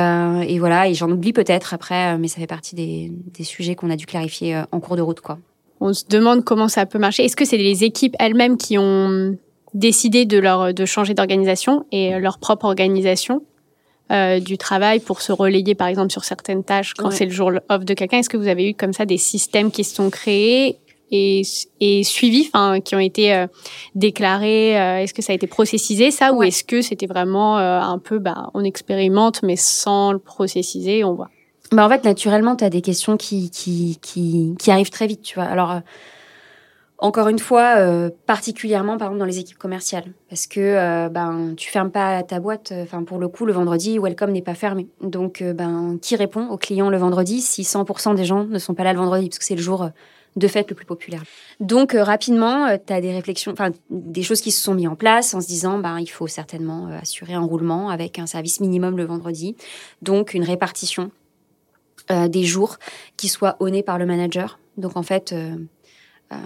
[0.58, 3.96] voilà, et j'en oublie peut-être après, mais ça fait partie des, des sujets qu'on a
[3.96, 5.38] dû clarifier en cours de route, quoi.
[5.80, 7.24] On se demande comment ça peut marcher.
[7.24, 9.36] Est-ce que c'est les équipes elles-mêmes qui ont
[9.74, 13.42] décider de leur de changer d'organisation et leur propre organisation
[14.10, 17.52] euh, du travail pour se relayer par exemple sur certaines tâches quand c'est le jour
[17.68, 18.18] off de quelqu'un.
[18.20, 20.78] Est-ce que vous avez eu comme ça des systèmes qui se sont créés
[21.10, 21.42] et,
[21.80, 23.46] et suivis, enfin qui ont été euh,
[23.94, 27.80] déclarés euh, Est-ce que ça a été processisé ça ou est-ce que c'était vraiment euh,
[27.80, 31.28] un peu bah on expérimente mais sans le processiser, on voit?
[31.70, 35.20] Bah en fait naturellement tu as des questions qui qui qui qui arrivent très vite,
[35.20, 35.44] tu vois.
[35.44, 35.82] Alors
[37.00, 41.54] encore une fois, euh, particulièrement par exemple dans les équipes commerciales, parce que euh, ben
[41.56, 42.72] tu fermes pas ta boîte.
[42.72, 44.88] Euh, enfin pour le coup, le vendredi, Welcome n'est pas fermé.
[45.00, 48.82] Donc ben qui répond aux clients le vendredi si 100% des gens ne sont pas
[48.82, 49.28] là le vendredi?
[49.28, 49.90] Parce que c'est le jour
[50.34, 51.22] de fête le plus populaire.
[51.60, 55.34] Donc rapidement, tu as des réflexions, enfin des choses qui se sont mises en place
[55.34, 59.04] en se disant ben il faut certainement assurer un roulement avec un service minimum le
[59.04, 59.54] vendredi,
[60.02, 61.12] donc une répartition
[62.10, 62.78] des jours
[63.16, 64.58] qui soit honnée par le manager.
[64.78, 65.34] Donc en fait
[66.32, 66.36] euh,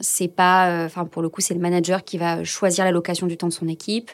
[0.00, 3.36] c'est pas, euh, enfin pour le coup, c'est le manager qui va choisir l'allocation du
[3.36, 4.10] temps de son équipe.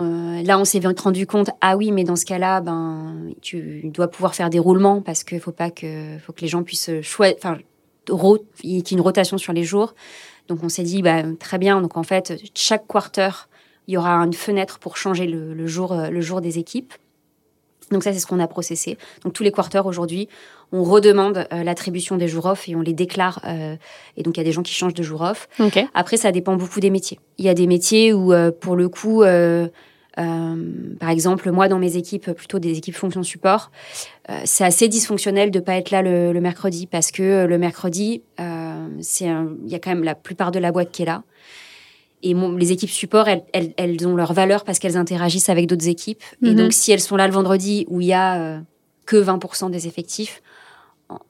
[0.00, 4.08] Euh, là, on s'est rendu compte, ah oui, mais dans ce cas-là, ben, tu dois
[4.08, 7.36] pouvoir faire des roulements parce qu'il faut pas que, faut que les gens puissent choisir,
[7.38, 7.58] enfin,
[8.06, 9.94] qu'il y ait une rotation sur les jours.
[10.48, 11.80] Donc, on s'est dit, bah, très bien.
[11.80, 13.30] Donc, en fait, chaque quarter,
[13.86, 16.92] il y aura une fenêtre pour changer le, jour, le jour des équipes.
[17.90, 18.98] Donc ça, c'est ce qu'on a processé.
[19.22, 20.28] Donc tous les quarters aujourd'hui,
[20.74, 23.40] on redemande euh, l'attribution des jours off et on les déclare.
[23.46, 23.76] Euh,
[24.16, 25.48] et donc il y a des gens qui changent de jour off.
[25.94, 27.20] Après, ça dépend beaucoup des métiers.
[27.38, 31.96] Il y a des métiers où, euh, pour le coup, par exemple, moi dans mes
[31.96, 33.70] équipes, plutôt des équipes fonction support,
[34.44, 38.22] c'est assez dysfonctionnel de pas être là le, le mercredi parce que le mercredi,
[39.00, 41.22] c'est il y a quand même la plupart de la boîte qui est là.
[42.22, 46.22] Et les équipes support, elles, elles, ont leur valeur parce qu'elles interagissent avec d'autres équipes.
[46.42, 46.56] Et mhm.
[46.56, 48.60] donc, si elles sont là le vendredi où il y a
[49.04, 50.40] que 20% des effectifs,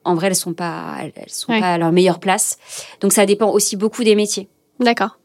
[0.03, 2.57] en, vrai, elles sont pas, elles, sont pas à leur meilleure place.
[3.01, 4.49] Donc, ça dépend aussi beaucoup des métiers.
[4.79, 5.19] D'accord.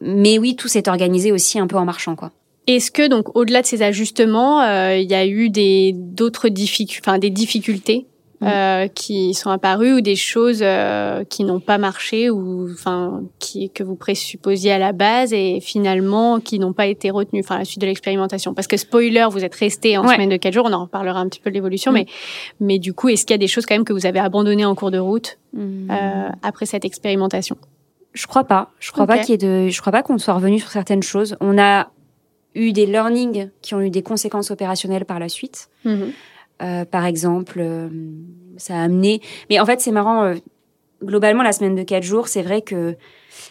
[0.00, 2.32] Mais oui, tout s'est organisé aussi un peu en marchant, quoi.
[2.66, 7.18] Est-ce que donc au-delà de ces ajustements, il y a eu des d'autres difficultés, enfin
[7.18, 8.06] des difficultés
[8.40, 8.46] Mm.
[8.46, 13.68] euh, qui sont apparues ou des choses euh, qui n'ont pas marché ou enfin qui
[13.70, 17.58] que vous présupposiez à la base et finalement qui n'ont pas été retenues enfin à
[17.58, 20.66] la suite de l'expérimentation parce que spoiler vous êtes resté en semaine de quatre jours
[20.68, 21.94] on en reparlera un petit peu de l'évolution mm.
[21.94, 22.06] mais
[22.60, 24.64] mais du coup est-ce qu'il y a des choses quand même que vous avez abandonnées
[24.64, 25.90] en cours de route mm.
[25.90, 27.56] euh, après cette expérimentation?
[28.12, 30.34] Je crois pas je crois pas qu'il y ait de je crois pas qu'on soit
[30.34, 31.90] revenu sur certaines choses on a
[32.54, 36.12] eu des learnings qui ont eu des conséquences opérationnelles par la suite mm-hmm.
[36.62, 37.88] Euh, par exemple, euh,
[38.56, 39.20] ça a amené.
[39.50, 40.24] Mais en fait, c'est marrant.
[40.24, 40.34] Euh,
[41.02, 42.96] globalement, la semaine de quatre jours, c'est vrai que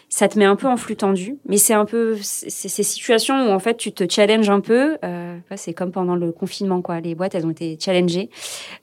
[0.09, 3.51] ça te met un peu en flux tendu, mais c'est un peu ces situations où
[3.51, 4.97] en fait tu te challenges un peu.
[5.03, 6.99] Euh, c'est comme pendant le confinement, quoi.
[6.99, 8.29] Les boîtes, elles ont été challengées.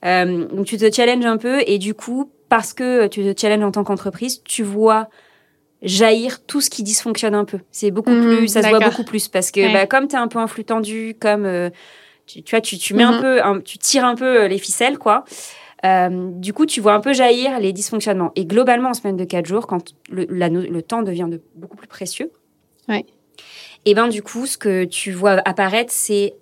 [0.03, 3.63] Euh, donc tu te challenges un peu et du coup, parce que tu te challenges
[3.63, 5.09] en tant qu'entreprise, tu vois
[5.81, 7.59] jaillir tout ce qui dysfonctionne un peu.
[7.71, 10.19] C'est beaucoup mmh, plus, ça se voit beaucoup plus parce que bah, comme tu es
[10.19, 11.69] un peu en flux tendu, comme
[12.25, 13.21] tu, vois, tu, tu mets un mhm.
[13.21, 15.23] peu, tu tires un peu euh, les ficelles, quoi.
[15.85, 18.31] Euh, du coup, tu vois un peu jaillir les dysfonctionnements.
[18.35, 21.87] Et globalement, en semaine de 4 jours, quand le, le temps devient de, beaucoup plus
[21.87, 22.31] précieux,
[22.89, 23.05] ouais.
[23.85, 26.35] et ben du coup, ce que tu vois apparaître, c'est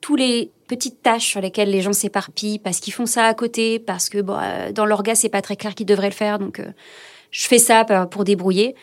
[0.00, 3.78] tous les petites tâches sur lesquelles les gens s'éparpillent parce qu'ils font ça à côté,
[3.78, 6.38] parce que bon, euh, dans leur gars, c'est pas très clair qu'ils devraient le faire,
[6.38, 6.60] donc
[7.30, 8.74] je fais ça pour débrouiller,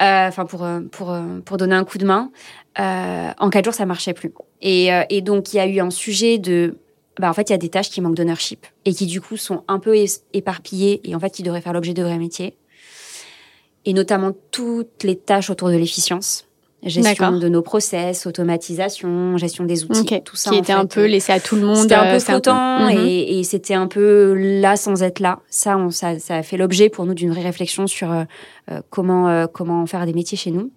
[0.00, 2.30] enfin pour pour pour donner un coup de main.
[2.76, 4.32] en quatre jours, ça marchait plus.
[4.64, 6.78] Euh, et, donc, il y a eu un sujet de
[7.18, 9.36] bah, en fait, il y a des tâches qui manquent d'ownership et qui, du coup,
[9.36, 9.94] sont un peu
[10.32, 12.56] éparpillées et en fait, qui devraient faire l'objet de vrais métiers.
[13.84, 16.48] Et notamment toutes les tâches autour de l'efficience.
[16.84, 20.50] Gestion de nos process, automatisation, gestion des outils, tout ça.
[20.50, 21.76] Qui était un peu laissé à tout le monde.
[21.76, 23.06] C'était un peu euh, flottant mhm.
[23.06, 25.40] et, c'était un peu là sans être là.
[25.48, 28.24] Ça, on, ça, ça a fait l'objet pour nous d'une vraie réflexion sur euh,
[28.90, 30.70] comment, comment faire des métiers chez nous.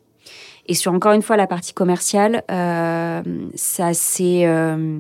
[0.67, 3.21] Et sur encore une fois la partie commerciale, euh,
[3.55, 4.99] ça c'est, euh,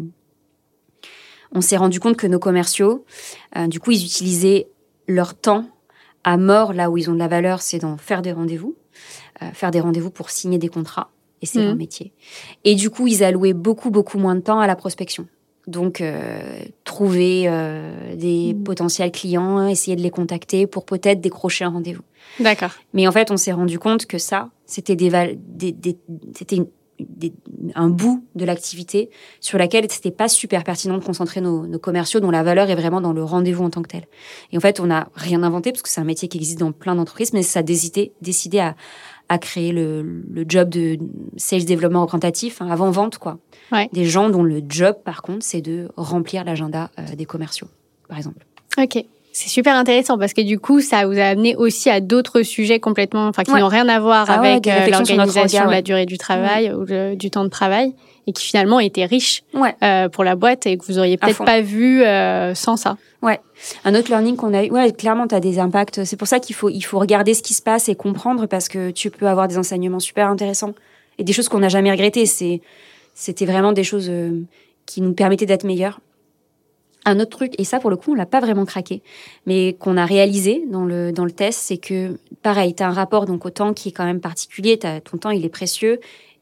[1.51, 3.05] on s'est rendu compte que nos commerciaux,
[3.57, 4.67] euh, du coup, ils utilisaient
[5.07, 5.65] leur temps
[6.23, 8.75] à mort là où ils ont de la valeur, c'est dans faire des rendez-vous,
[9.53, 11.77] faire des rendez-vous pour signer des contrats, et c'est leur mmh.
[11.77, 12.13] métier.
[12.63, 15.27] Et du coup, ils allouaient beaucoup beaucoup moins de temps à la prospection.
[15.67, 16.01] Donc,
[16.85, 17.43] trouver
[18.15, 18.63] des mmh.
[18.63, 22.03] potentiels clients, essayer de les contacter pour peut-être décrocher un rendez-vous.
[22.39, 22.71] D'accord.
[22.93, 25.97] Mais en fait, on s'est rendu compte que ça, c'était des, des,
[26.35, 26.61] c'était
[27.75, 32.19] un bout de l'activité sur laquelle c'était pas super pertinent de concentrer nos, nos, commerciaux
[32.19, 34.07] dont la valeur est vraiment dans le rendez-vous en tant que tel.
[34.51, 36.71] Et en fait, on n'a rien inventé parce que c'est un métier qui existe dans
[36.71, 38.75] plein d'entreprises, mais ça a décidé, décidé à,
[39.29, 40.97] à créer le, le, job de
[41.35, 43.39] sales développement représentatif, hein, avant vente, quoi.
[43.71, 43.89] Ouais.
[43.91, 47.67] Des gens dont le job, par contre, c'est de remplir l'agenda euh, des commerciaux,
[48.07, 48.45] par exemple.
[48.77, 49.03] Ok.
[49.39, 52.79] C'est super intéressant parce que du coup, ça vous a amené aussi à d'autres sujets
[52.79, 56.73] complètement, enfin, qui n'ont rien à voir ah avec euh, l'organisation, la durée du travail
[56.73, 57.93] ou du temps de travail
[58.25, 59.43] et qui finalement étaient riches
[59.83, 62.97] euh, pour la boîte et que vous auriez peut-être pas vu euh, sans ça.
[63.21, 63.39] Ouais.
[63.85, 66.03] Un autre learning qu'on a eu, ouais, clairement, tu as des impacts.
[66.03, 68.67] C'est pour ça qu'il faut, il faut regarder ce qui se passe et comprendre parce
[68.67, 70.73] que tu peux avoir des enseignements super intéressants
[71.19, 72.25] et des choses qu'on n'a jamais regrettées.
[72.25, 72.61] C'est,
[73.13, 74.11] c'était vraiment des choses
[74.87, 75.99] qui nous permettaient d'être meilleurs.
[77.09, 79.01] Un autre truc, et ça pour le coup on l'a pas vraiment craqué,
[79.45, 82.91] mais qu'on a réalisé dans le, dans le test, c'est que pareil, tu as un
[82.91, 86.01] rapport donc au temps qui est quand même particulier, as, ton temps il est précieux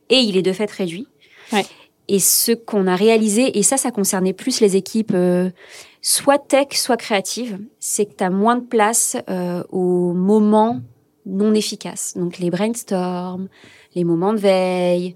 [0.10, 1.08] et il est de fait réduit.
[2.08, 5.52] Et ce qu'on a réalisé, et ça ça concernait plus les équipes euh,
[6.02, 10.82] soit tech, soit créatives, c'est que tu as moins de place euh, aux moments
[11.28, 12.14] non efficaces.
[12.16, 13.50] Donc les brainstorms,
[13.94, 15.16] les moments de veille,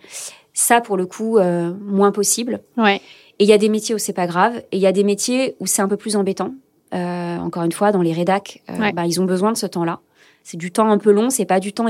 [0.53, 2.61] ça pour le coup euh, moins possible.
[2.77, 3.01] Ouais.
[3.39, 5.03] Et il y a des métiers où c'est pas grave, et il y a des
[5.03, 6.53] métiers où c'est un peu plus embêtant.
[6.93, 9.99] Euh, encore une fois, dans les rédacs, euh, bah, ils ont besoin de ce temps-là.
[10.43, 11.87] C'est du temps un peu long, c'est pas du temps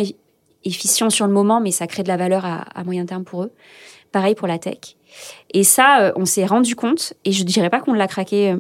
[0.64, 3.44] efficient sur le moment, mais ça crée de la valeur à, à moyen terme pour
[3.44, 3.52] eux.
[4.12, 4.96] Pareil pour la tech.
[5.54, 8.56] Et ça, euh, on s'est rendu compte, et je dirais pas qu'on l'a craqué,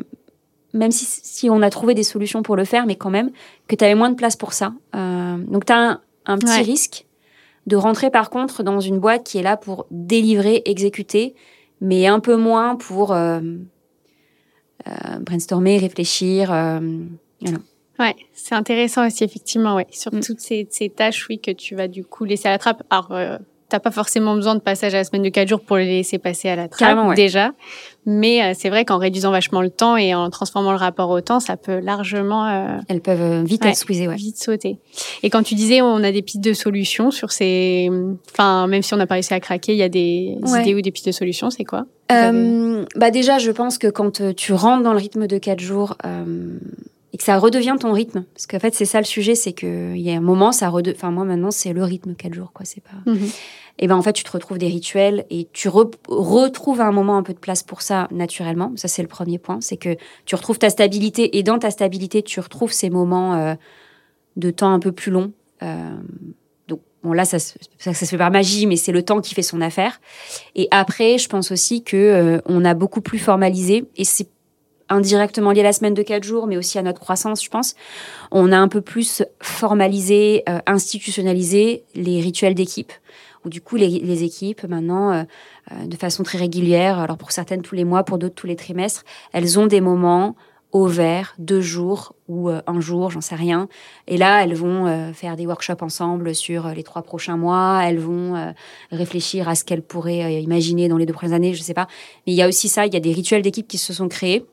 [0.73, 3.29] même si, si, on a trouvé des solutions pour le faire, mais quand même,
[3.67, 4.73] que tu avais moins de place pour ça.
[4.93, 7.05] Donc tu as un, un petit risque
[7.67, 11.35] de rentrer par contre dans une boîte qui est là pour délivrer, exécuter,
[11.81, 13.39] mais un peu moins pour euh,
[14.87, 16.51] euh, brainstormer, réfléchir.
[16.51, 16.79] Euh,
[17.99, 20.21] Ouais, c'est intéressant aussi effectivement, ouais, sur mm.
[20.21, 22.81] toutes ces, ces, tâches, oui, que tu vas du coup laisser à la trappe.
[22.89, 23.37] Alors, euh,
[23.69, 26.17] t'as pas forcément besoin de passage à la semaine de 4 jours pour les laisser
[26.17, 27.51] passer à la trappe déjà,
[28.05, 31.21] mais euh, c'est vrai qu'en réduisant vachement le temps et en transformant le rapport au
[31.21, 32.47] temps, ça peut largement.
[32.47, 34.15] Euh, Elles peuvent vite ouais, squeezer, ouais.
[34.15, 34.79] Vite sauter.
[35.23, 37.89] Et quand tu disais, on a des pistes de solutions sur ces,
[38.31, 40.81] enfin, même si on n'a pas réussi à craquer, il y a des idées ou
[40.81, 41.85] des pistes de solutions, c'est quoi?
[42.11, 45.59] Euh, bah déjà, je pense que quand euh, tu rentres dans le rythme de quatre
[45.59, 46.57] jours, euh,
[47.13, 48.25] et que ça redevient ton rythme.
[48.33, 50.95] Parce qu'en fait, c'est ça le sujet, c'est qu'il y a un moment, ça redevient.
[50.97, 52.65] Enfin, moi, maintenant, c'est le rythme, quatre jours, quoi.
[52.65, 53.11] C'est pas.
[53.11, 53.29] Mhm.
[53.81, 56.91] Et ben, en fait, tu te retrouves des rituels et tu re- retrouves à un
[56.91, 58.73] moment un peu de place pour ça naturellement.
[58.75, 59.59] Ça, c'est le premier point.
[59.61, 59.95] C'est que
[60.25, 63.55] tu retrouves ta stabilité et dans ta stabilité, tu retrouves ces moments euh,
[64.35, 65.31] de temps un peu plus longs.
[65.63, 65.95] Euh,
[66.67, 69.21] donc, bon, là, ça, se- ça, ça se fait par magie, mais c'est le temps
[69.21, 70.01] qui fait son affaire.
[70.55, 74.27] Et après, je pense aussi que euh, on a beaucoup plus formalisé et c'est
[74.89, 77.75] indirectement lié à la semaine de quatre jours, mais aussi à notre croissance, je pense.
[78.31, 82.91] On a un peu plus formalisé, euh, institutionnalisé les rituels d'équipe,
[83.45, 85.23] où du coup les, les équipes maintenant, euh,
[85.71, 88.55] euh, de façon très régulière, alors pour certaines tous les mois, pour d'autres tous les
[88.55, 90.35] trimestres, elles ont des moments
[90.71, 93.67] au vert, deux jours ou euh, un jour, j'en sais rien.
[94.07, 97.81] Et là, elles vont euh, faire des workshops ensemble sur les trois prochains mois.
[97.83, 98.53] Elles vont
[98.91, 101.87] réfléchir à ce qu'elles pourraient imaginer dans les deux prochaines années, je sais pas.
[102.25, 104.07] Mais il y a aussi ça, il y a des rituels d'équipe qui se sont
[104.07, 104.45] créés.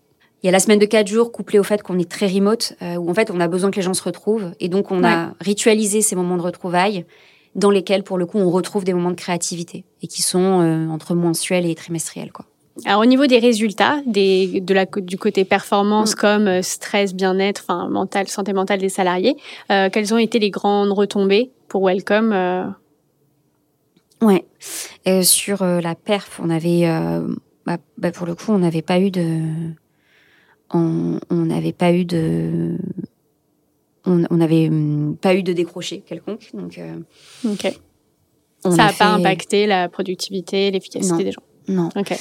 [0.47, 2.75] Il y a la semaine de quatre jours couplée au fait qu'on est très remote,
[2.81, 4.53] euh, où en fait on a besoin que les gens se retrouvent.
[4.61, 7.05] Et donc on a ritualisé ces moments de retrouvailles
[7.57, 10.87] dans lesquels, pour le coup, on retrouve des moments de créativité et qui sont euh,
[10.87, 12.31] entre mensuels et trimestriels.
[12.31, 12.45] Quoi.
[12.85, 16.21] Alors au niveau des résultats, des, de la, du côté performance Mm.
[16.21, 19.35] comme euh, stress, bien-être, enfin mental, santé mentale des salariés,
[19.73, 22.67] euh, quelles ont été les grandes retombées pour Welcome euh,
[24.23, 24.45] Ouais.
[25.25, 26.87] Sur la perf, on avait,
[27.67, 29.41] bah, bah, pour le coup, on n'avait pas eu de,
[30.73, 32.77] on n'avait pas eu de,
[34.07, 36.51] on n'avait hum, pas eu de décroché quelconque.
[36.55, 36.99] Donc, euh,
[38.63, 41.43] Ça a n'a pas impacté la productivité, l'efficacité des gens.
[41.69, 41.89] Non.
[41.97, 42.15] Ok.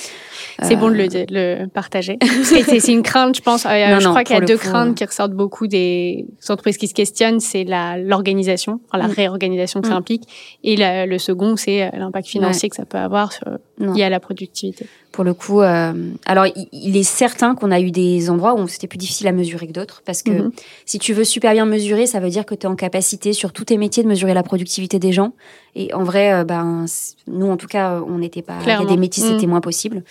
[0.64, 2.18] C'est bon de le, de le partager.
[2.44, 3.66] C'est une crainte, je pense.
[3.66, 4.94] Euh, Non, je non, crois qu'il y a deux coup, craintes euh.
[4.94, 7.40] qui ressortent beaucoup des entreprises qui se questionnent.
[7.40, 9.12] C'est la l'organisation, enfin, la Mm.
[9.16, 9.98] réorganisation que ça Mm.
[9.98, 10.24] implique.
[10.64, 13.46] Et la- le second, c'est euh, l'impact financier que ça peut avoir sur,
[13.80, 14.86] lié à la productivité.
[15.12, 15.94] Pour le coup, euh,
[16.26, 19.32] alors il, il est certain qu'on a eu des endroits où c'était plus difficile à
[19.32, 20.52] mesurer que d'autres, parce que Mhm.
[20.86, 23.54] si tu veux super bien mesurer, ça veut dire que tu es en capacité sur
[23.54, 25.34] tous tes métiers de mesurer la productivité des gens.
[25.76, 26.86] Et en vrai, euh, ben
[27.28, 28.54] nous en tout cas, on n'était pas.
[28.54, 28.90] Il y a Clairement.
[28.92, 29.50] des métiers, c'était Mhm.
[29.50, 30.04] moins possible.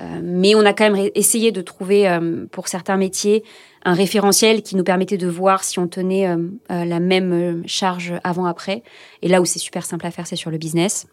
[0.00, 3.44] Euh, mais on a quand même essayé de trouver euh, pour certains métiers
[3.84, 6.36] un référentiel qui nous permettait de voir si on tenait euh,
[6.70, 8.82] euh, la même euh, charge avant-après.
[9.22, 11.06] Et là où c'est super simple à faire, c'est sur le business.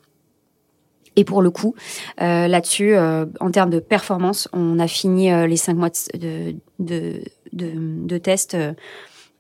[1.15, 1.76] Et pour le coup,
[2.22, 6.56] euh, là-dessus, euh, en termes de performance, on a fini euh, les cinq mois de,
[6.80, 7.22] de,
[7.54, 8.74] de, de tests euh,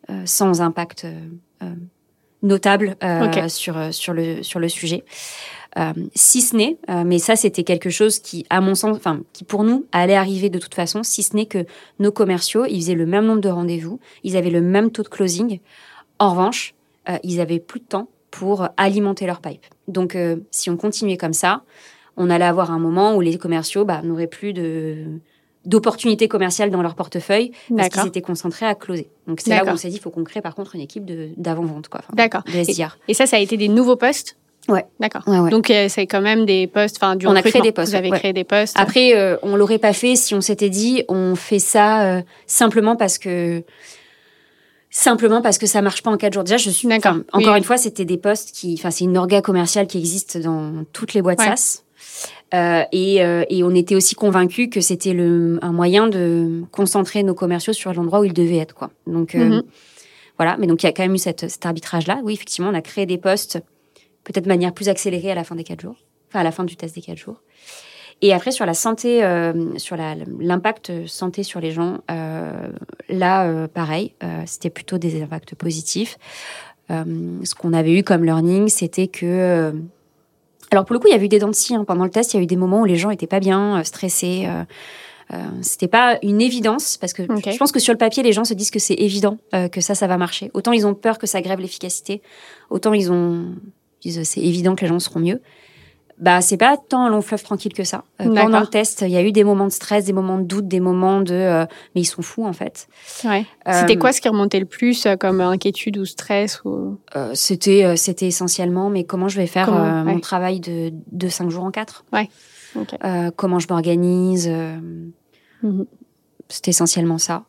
[0.09, 1.19] euh, sans impact euh,
[1.63, 1.73] euh,
[2.43, 5.03] notable euh, sur, euh, sur, le, sur le sujet.
[5.79, 9.21] Euh, si ce n'est, euh, mais ça c'était quelque chose qui, à mon sens, enfin,
[9.33, 11.65] qui pour nous allait arriver de toute façon, si ce n'est que
[11.97, 15.07] nos commerciaux, ils faisaient le même nombre de rendez-vous, ils avaient le même taux de
[15.07, 15.59] closing.
[16.19, 16.75] En revanche,
[17.09, 19.65] euh, ils avaient plus de temps pour alimenter leur pipe.
[19.87, 20.17] Donc,
[20.49, 21.61] si on continuait comme ça,
[22.17, 25.19] on allait avoir un moment où les commerciaux bah, n'auraient plus de
[25.65, 29.09] d'opportunités commerciales dans leur portefeuille parce qu'ils étaient concentrés à closer.
[29.27, 31.05] Donc c'est là où on s'est dit il faut qu'on crée par contre une équipe
[31.05, 32.43] de d'avant-vente quoi, D'accord.
[32.45, 32.97] de SDR.
[33.07, 34.37] Et ça, ça a été des nouveaux postes?
[34.69, 34.85] Ouais.
[34.99, 35.23] D'accord.
[35.27, 35.49] Ouais, ouais.
[35.49, 37.97] Donc, euh, c'est quand même des postes, enfin, du On a créé des postes, Vous
[37.97, 38.17] avez ouais.
[38.19, 38.77] créé des postes.
[38.79, 42.95] Après, euh, on l'aurait pas fait si on s'était dit on fait ça euh, simplement
[42.95, 43.61] parce que
[44.89, 46.43] simplement parce que ça marche pas en quatre jours.
[46.43, 47.17] Déjà, je suis D'accord.
[47.33, 47.57] encore Oui.
[47.57, 51.13] une fois, c'était des postes qui, enfin, c'est une orga commerciale qui existe dans toutes
[51.13, 51.45] les boîtes Ouais.
[51.55, 51.82] SaaS.
[52.53, 57.33] Euh, et, euh, et on était aussi convaincus que c'était un moyen de concentrer nos
[57.33, 58.91] commerciaux sur l'endroit où ils devaient être, quoi.
[59.07, 59.63] Donc euh, Mhm.
[60.37, 62.21] voilà, mais donc il y a quand même eu cette, cet arbitrage-là.
[62.23, 63.59] Oui, effectivement, on a créé des postes
[64.23, 65.97] peut-être de manière plus accélérée à la fin des quatre jours,
[66.29, 67.41] enfin à la fin du test des quatre jours.
[68.21, 69.21] Et après, sur la santé,
[69.75, 69.97] sur
[70.39, 71.99] l'impact santé sur les gens,
[73.09, 74.13] là, pareil,
[74.45, 76.17] c'était plutôt des impacts positifs.
[76.89, 79.73] Ce qu'on avait eu comme learning, c'était que...
[80.73, 81.75] alors, pour le coup, il y a eu des dents de scie.
[81.75, 81.85] hein.
[81.85, 83.79] Pendant le test, il y a eu des moments où les gens étaient pas bien,
[83.79, 84.45] euh, stressés.
[84.47, 84.63] Euh,
[85.31, 88.43] euh, c'était pas une évidence, parce que je pense que sur le papier, les gens
[88.43, 90.49] se disent que c'est évident, euh, que ça, ça va marcher.
[90.55, 92.21] Autant ils ont peur que ça grève l'efficacité,
[92.69, 93.45] autant ils ont
[94.03, 95.41] ils disent c'est évident que les gens seront mieux.
[96.19, 98.03] Bah, c'est pas tant un long fleuve tranquille que ça.
[98.21, 100.43] Euh, pendant le test, il y a eu des moments de stress, des moments de
[100.43, 102.87] doute, des moments de euh, mais ils sont fous en fait.
[103.25, 103.45] Ouais.
[103.67, 106.97] Euh, C'était quoi ce qui remontait le plus euh, comme inquiétude ou stress ou...
[107.15, 110.21] euh, C'était euh, c'était essentiellement mais comment je vais faire Comment, euh, mon ouais.
[110.21, 112.05] travail de de cinq jours en quatre?
[112.75, 112.95] Ok.
[113.03, 114.77] Euh, Comment je m'organise euh,
[115.63, 115.85] Mhm.
[116.49, 117.43] C'était essentiellement ça.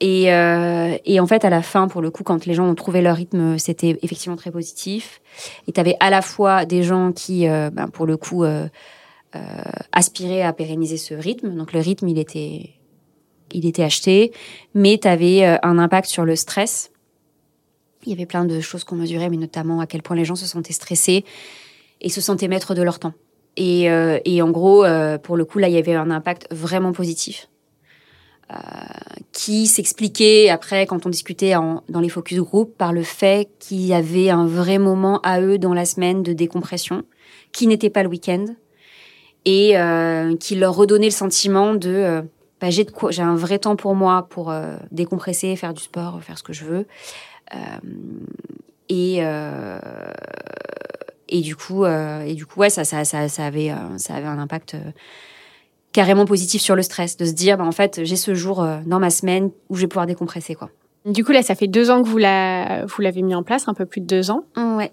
[0.00, 2.74] Et, euh, et en fait, à la fin, pour le coup, quand les gens ont
[2.74, 5.20] trouvé leur rythme, c'était effectivement très positif.
[5.66, 8.66] Et tu avais à la fois des gens qui, euh, ben, pour le coup, euh,
[9.36, 9.40] euh,
[9.92, 11.54] aspiraient à pérenniser ce rythme.
[11.54, 12.70] Donc le rythme, il était,
[13.52, 14.32] il était acheté,
[14.74, 16.90] mais tu avais un impact sur le stress.
[18.04, 20.34] Il y avait plein de choses qu'on mesurait, mais notamment à quel point les gens
[20.34, 21.24] se sentaient stressés
[22.00, 23.12] et se sentaient maîtres de leur temps.
[23.56, 26.46] Et, euh, et en gros, euh, pour le coup, là, il y avait un impact
[26.50, 27.48] vraiment positif.
[29.32, 33.94] Qui s'expliquait après, quand on discutait dans les focus group, par le fait qu'il y
[33.94, 37.04] avait un vrai moment à eux dans la semaine de décompression,
[37.52, 38.46] qui n'était pas le week-end,
[39.44, 39.74] et
[40.40, 42.24] qui leur redonnait le sentiment de
[42.60, 46.42] bah, j'ai un vrai temps pour moi pour euh, décompresser, faire du sport, faire ce
[46.42, 46.86] que je veux.
[47.54, 47.58] Euh,
[48.90, 49.78] et euh,
[51.32, 54.76] du coup et du coup ouais ça avait un impact
[55.92, 58.98] carrément positif sur le stress de se dire bah, en fait j'ai ce jour dans
[58.98, 60.70] ma semaine où je vais pouvoir décompresser quoi.
[61.06, 63.86] Du coup, là, ça fait deux ans que vous l'avez mis en place, un peu
[63.86, 64.44] plus de deux ans.
[64.54, 64.92] Ouais.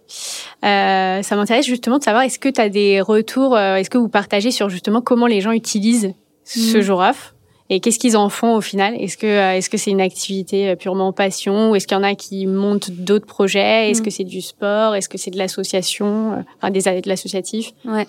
[0.63, 4.07] Euh, ça m'intéresse justement de savoir, est-ce que tu as des retours, est-ce que vous
[4.07, 6.13] partagez sur justement comment les gens utilisent
[6.45, 6.81] ce mmh.
[6.81, 7.33] jour off
[7.69, 8.95] et qu'est-ce qu'ils en font au final?
[8.95, 11.99] Est-ce que euh, est-ce que c'est une activité euh, purement passion ou est-ce qu'il y
[11.99, 13.91] en a qui montent d'autres projets?
[13.91, 14.05] Est-ce mm.
[14.05, 14.95] que c'est du sport?
[14.95, 17.73] Est-ce que c'est de l'association euh, Enfin, des de l'associatif?
[17.83, 18.07] Ouais.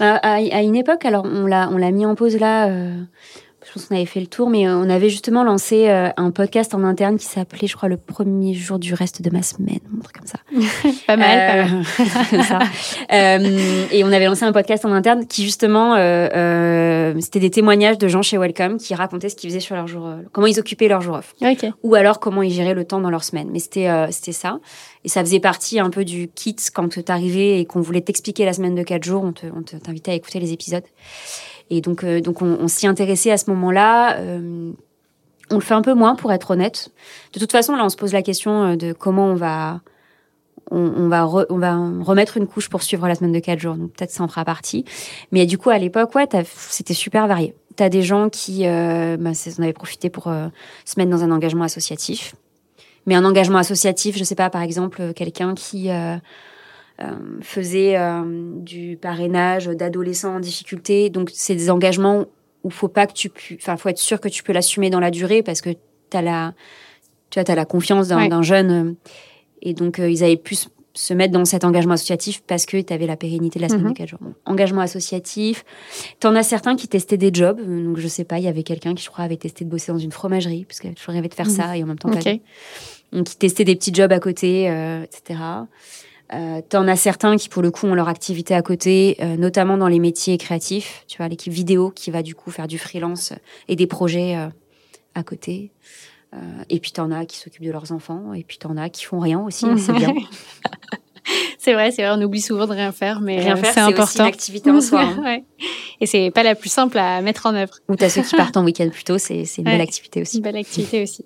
[0.00, 2.68] À, une époque, alors on l'a on l'a mis en pause là
[3.66, 6.30] je pense qu'on avait fait le tour, mais euh, on avait justement lancé euh, un
[6.30, 9.80] podcast en interne qui s'appelait, je crois, le premier jour du reste de ma semaine,
[9.94, 10.38] un truc comme ça.
[11.06, 12.44] pas mal, pas mal.
[12.44, 12.58] ça.
[13.12, 15.94] Euh, et on avait lancé un podcast en interne qui justement,
[17.20, 20.08] c'était des témoignages de gens chez Welcome qui racontaient ce qu'ils faisaient sur leur jour,
[20.32, 21.34] comment ils occupaient leur jour off,
[21.82, 23.48] ou alors comment ils géraient le temps dans leur semaine.
[23.52, 24.58] Mais c'était c'était ça,
[25.04, 28.44] et ça faisait partie un peu du kit quand tu arrivais et qu'on voulait t'expliquer
[28.46, 29.32] la semaine de quatre jours, on
[29.62, 30.84] t'invitait à écouter les épisodes.
[31.70, 34.18] Et donc, euh, donc on, s'y intéressait à ce moment-là.
[34.18, 34.72] Euh,
[35.50, 36.90] on le fait un peu moins, pour être honnête.
[37.32, 39.80] De toute façon, là, on se pose la question euh, de comment on va,
[40.70, 43.76] on, va, on va remettre une couche pour suivre la semaine de 4 jours.
[43.76, 44.84] Donc peut-être ça en fera partie.
[45.30, 47.54] Mais du coup, à l'époque, ouais, c'était super varié.
[47.76, 51.30] Tu as des gens qui euh, bah, on avait profité pour se mettre dans un
[51.30, 52.34] engagement associatif.
[53.06, 55.88] Mais un engagement associatif, je sais pas, par exemple, quelqu'un qui
[57.40, 58.22] faisait euh,
[58.56, 61.10] du parrainage d'adolescents en difficulté.
[61.10, 62.26] Donc, c'est des engagements
[62.62, 65.10] où faut pas que tu enfin, faut être sûr que tu peux l'assumer dans la
[65.10, 66.54] durée parce que tu as la,
[67.30, 68.70] tu as la confiance d'un jeune.
[68.70, 68.92] Euh,
[69.62, 70.56] et donc, ils avaient pu
[70.92, 73.92] se mettre dans cet engagement associatif parce que tu avais la pérennité de la semaine
[73.92, 74.08] de 4 mhm.
[74.08, 74.34] jours.
[74.44, 75.64] engagement associatif.
[76.18, 77.60] Tu en as certains qui testaient des jobs.
[77.60, 79.92] Donc, je sais pas, il y avait quelqu'un qui, je crois, avait testé de bosser
[79.92, 81.52] dans une fromagerie parce qu'elle toujours de faire mhm.
[81.52, 82.20] ça et en même temps pas.
[83.12, 84.64] Donc, qui testait des petits jobs à côté,
[85.04, 85.38] etc.
[86.32, 89.76] Euh, T'en as certains qui, pour le coup, ont leur activité à côté, euh, notamment
[89.76, 91.04] dans les métiers créatifs.
[91.08, 93.32] Tu vois, l'équipe vidéo qui va du coup faire du freelance
[93.68, 94.48] et des projets euh,
[95.14, 95.72] à côté.
[96.34, 96.36] Euh,
[96.68, 99.18] et puis t'en as qui s'occupent de leurs enfants, et puis t'en as qui font
[99.18, 100.14] rien aussi, c'est bien.
[101.58, 104.04] c'est vrai, c'est vrai, on oublie souvent de rien faire, mais rien faire, c'est important.
[104.04, 105.00] Aussi une activité en soi.
[105.00, 105.20] Hein.
[105.24, 105.44] ouais.
[106.00, 107.74] Et c'est pas la plus simple à mettre en œuvre.
[107.88, 110.36] Ou t'as ceux qui partent en week-end plus tôt, c'est une belle activité aussi.
[110.36, 111.24] Une belle activité aussi.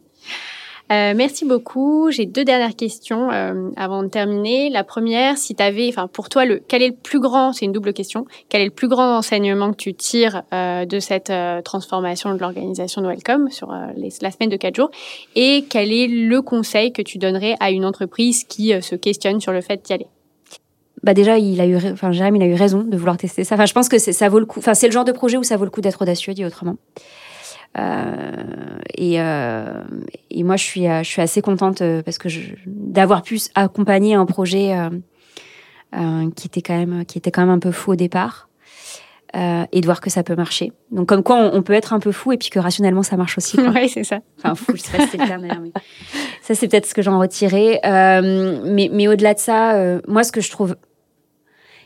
[0.92, 2.10] Euh, merci beaucoup.
[2.10, 4.68] J'ai deux dernières questions euh, avant de terminer.
[4.68, 7.72] La première, si tu enfin pour toi, le, quel est le plus grand, c'est une
[7.72, 11.32] double question, quel est le plus grand enseignement que tu tires euh, de cette
[11.64, 14.90] transformation de l'organisation de Welcome sur la semaine de quatre jours?
[15.34, 19.52] Et quel est le conseil que tu donnerais à une entreprise qui se questionne sur
[19.52, 20.06] le fait d'y aller?
[21.02, 23.56] Bah déjà, il a eu, enfin, Jérôme, il a eu raison de vouloir tester ça.
[23.56, 24.58] Enfin, je pense que ça vaut le coup.
[24.58, 26.76] Enfin, c'est le genre de projet où ça vaut le coup d'être audacieux, dit autrement.
[27.78, 29.82] Euh, et, euh,
[30.30, 32.28] et, moi, je suis, euh, je suis assez contente parce que
[32.66, 34.74] d'avoir pu accompagner un projet
[36.36, 38.48] qui était quand même, qui était quand même un peu fou au départ.
[39.36, 40.70] Euh, et de voir que ça peut marcher.
[40.92, 43.36] Donc comme quoi on, peut être un peu fou et puis que rationnellement ça marche
[43.36, 43.58] aussi.
[43.74, 44.20] Oui, c'est ça.
[44.38, 45.72] Enfin fou, je sais pas si c'est le terme mais
[46.40, 47.80] ça c'est peut-être ce que j'en retirais.
[47.84, 50.76] Euh, mais mais au-delà de ça, euh, moi ce que je trouve,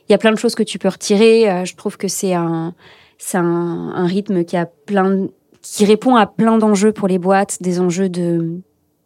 [0.08, 1.64] il y a plein de choses que tu peux retirer.
[1.64, 2.74] je trouve que c'est un
[3.16, 5.28] c'est un, un, rythme qui a plein
[5.62, 8.60] qui répond à plein d'enjeux pour les boîtes, des enjeux de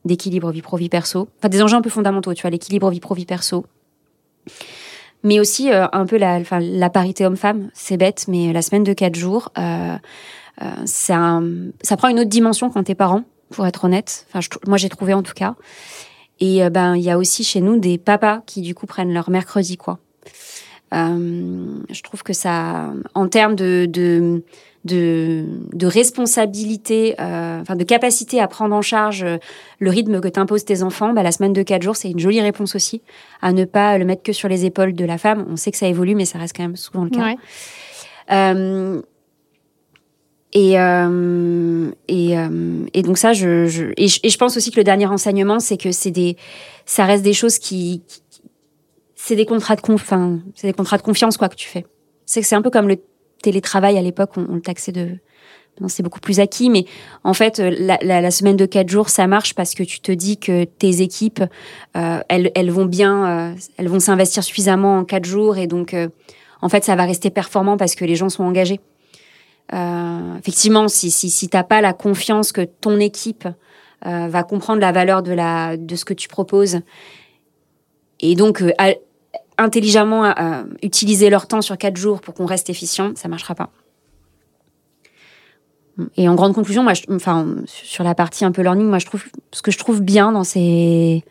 [0.04, 2.98] d'équilibre vie pro vie perso, enfin des enjeux un peu fondamentaux, tu vois, l'équilibre vie
[2.98, 3.64] pro vie perso,
[5.22, 8.82] mais aussi euh, un peu la, enfin, la parité homme-femme, c'est bête, mais la semaine
[8.82, 9.96] de quatre jours, euh,
[10.60, 11.40] euh, ça,
[11.82, 14.26] ça prend une autre dimension quand t'es parent, pour être honnête.
[14.28, 15.54] Enfin, moi j'ai trouvé en tout cas.
[16.40, 19.30] Et ben il y a aussi chez nous des papas qui du coup prennent leur
[19.30, 20.00] mercredi quoi.
[20.90, 24.42] je trouve que ça, en termes de, de
[24.84, 29.38] de, de responsabilité, euh, enfin de capacité à prendre en charge euh,
[29.78, 32.40] le rythme que t'imposent tes enfants, bah, la semaine de quatre jours, c'est une jolie
[32.40, 33.02] réponse aussi,
[33.40, 35.46] à ne pas le mettre que sur les épaules de la femme.
[35.48, 37.34] On sait que ça évolue, mais ça reste quand même souvent le cas.
[38.30, 39.02] Euh,
[40.52, 44.70] et, euh, et, euh, et, donc ça, je, je et, je, et, je, pense aussi
[44.70, 46.36] que le dernier enseignement, c'est que c'est des,
[46.84, 48.20] ça reste des choses qui, qui
[49.16, 51.86] c'est des contrats de enfin, c'est des contrats de confiance quoi que tu fais.
[52.26, 52.98] C'est que c'est un peu comme le
[53.42, 55.18] télétravail à l'époque, on, le taxait de
[55.88, 56.84] c'est beaucoup plus acquis, mais
[57.24, 57.70] en fait, euh,
[58.02, 61.42] la, semaine de quatre jours, ça marche parce que tu te dis que tes équipes,
[61.96, 65.96] euh, elles, elles, vont bien, euh, elles vont s'investir suffisamment en quatre jours, et donc,
[66.60, 68.80] en fait, ça va rester performant parce que les gens sont engagés.
[70.38, 73.48] effectivement, si, si, si tu n'as pas la confiance que ton équipe
[74.04, 76.80] va comprendre la valeur de, la, de ce que tu proposes,
[78.20, 78.62] et donc
[79.58, 80.34] intelligemment
[80.82, 83.70] utiliser leur temps sur quatre jours pour qu'on reste efficient, ça marchera pas.
[86.16, 89.24] Et en grande conclusion, moi, enfin, sur la partie un peu learning, moi, je trouve
[89.52, 91.22] ce que je trouve bien dans ces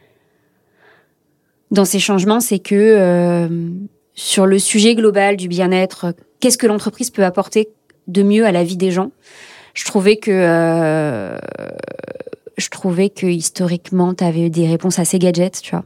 [1.72, 3.70] dans ces changements, c'est que euh,
[4.14, 7.70] sur le sujet global du bien-être, qu'est-ce que l'entreprise peut apporter
[8.08, 9.12] de mieux à la vie des gens?
[9.74, 11.38] Je trouvais que euh,
[12.58, 15.86] je trouvais que historiquement, tu avais des réponses assez gadgets, tu vois.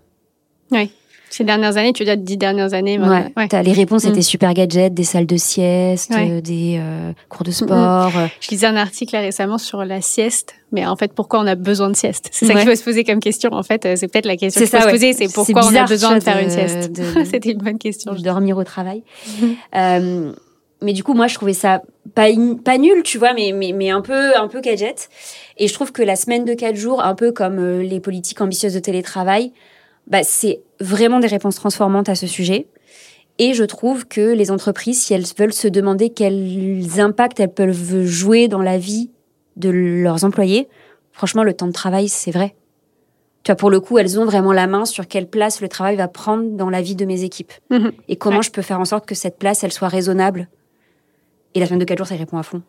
[0.72, 0.92] Oui.
[1.36, 4.10] Ces dernières années, tu dire dix dernières années ouais, Les réponses mm.
[4.12, 8.10] étaient super gadgets, des salles de sieste, des euh, cours de sport.
[8.12, 8.30] Mm, mm.
[8.40, 11.90] Je lisais un article récémement sur la sieste, mais en fait, pourquoi on a besoin
[11.90, 12.30] de sieste?
[12.32, 13.52] C'est ça qu'il faut se poser comme question.
[13.52, 15.84] En fait, euh, c'est peut-être la question qu'il faut se poser, c'est pourquoi on a
[15.84, 17.02] besoin de, faire une sieste.
[17.30, 18.14] C'était une bonne question.
[18.14, 19.04] De dormir au travail.
[19.76, 20.32] euh,
[20.82, 21.82] mais du coup, moi, je trouvais ça
[22.14, 22.28] pas,
[22.64, 25.10] pas nul, tu vois, mais, mais, mais un peu un peu gadget.
[25.58, 28.40] Et je trouve que la semaine de quatre jours, un peu comme euh, les politiques
[28.40, 29.52] ambitieuses de télétravail,
[30.08, 32.68] bah, c'est vraiment des réponses transformantes à ce sujet.
[33.38, 38.06] Et je trouve que les entreprises, si elles veulent se demander quels impacts elles peuvent
[38.06, 39.10] jouer dans la vie
[39.58, 40.70] de leurs employés,
[41.12, 42.56] franchement, le temps de travail, c'est vrai.
[43.44, 45.98] Tu vois, pour le coup, elles ont vraiment la main sur quelle place le travail
[45.98, 47.52] va prendre dans la vie de mes équipes.
[47.70, 47.92] Mhm.
[48.08, 50.48] Et comment je peux faire en sorte que cette place, elle soit raisonnable.
[51.54, 52.62] Et la semaine de 4 jours, ça y répond à fond.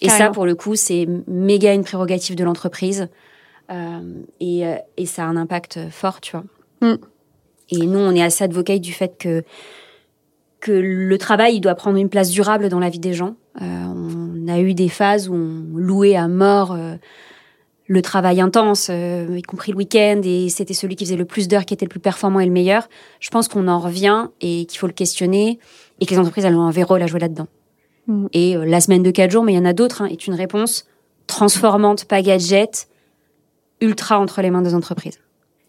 [0.00, 3.08] et ça, pour le coup, c'est méga une prérogative de l'entreprise.
[3.70, 4.00] Euh,
[4.40, 6.44] et, euh, et, ça a un impact fort, tu vois.
[6.80, 6.98] Mm.
[7.70, 9.44] Et nous, on est assez advocate du fait que
[10.60, 13.36] que le travail il doit prendre une place durable dans la vie des gens.
[13.62, 16.76] Euh, on a eu des phases où on louait à mort
[17.86, 21.64] le travail intense, y compris le week-end, et c'était celui qui faisait le plus d'heures
[21.64, 22.88] qui était le plus performant et le meilleur.
[23.20, 25.60] Je pense qu'on en revient et qu'il faut le questionner
[26.00, 27.46] et que les entreprises elles ont un vrai rôle à jouer là-dedans.
[28.08, 28.26] Mm.
[28.32, 30.34] Et la semaine de quatre jours, mais il y en a d'autres, hein, est une
[30.34, 30.88] réponse
[31.28, 32.87] transformante, pas gadget,
[33.80, 35.18] ultra entre les mains des entreprises.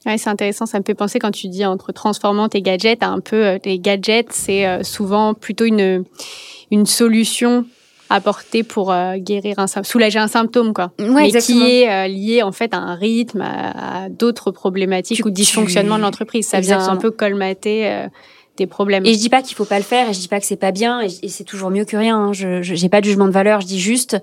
[0.06, 0.66] Ouais, c'est intéressant.
[0.66, 3.80] Ça me fait penser quand tu dis entre transformante et gadget, un peu euh, les
[3.80, 6.06] gadgets, c'est euh, souvent plutôt une
[6.72, 7.66] une solution
[8.10, 10.92] apportée pour euh, guérir un soulager un symptôme quoi.
[11.00, 15.98] Ouais, mais qui est lié en fait à un rythme, à, d'autres problématiques ou dysfonctionnements
[15.98, 16.48] de l'entreprise.
[16.48, 18.08] Ça vient un peu colmater
[18.58, 19.06] des problèmes.
[19.06, 20.56] Et je dis pas qu'il faut pas le faire, et je dis pas que c'est
[20.56, 22.18] pas bien, et, c'est toujours mieux que rien.
[22.18, 22.34] Hein.
[22.34, 23.62] Je j'ai pas de jugement de valeur.
[23.62, 24.18] Je dis juste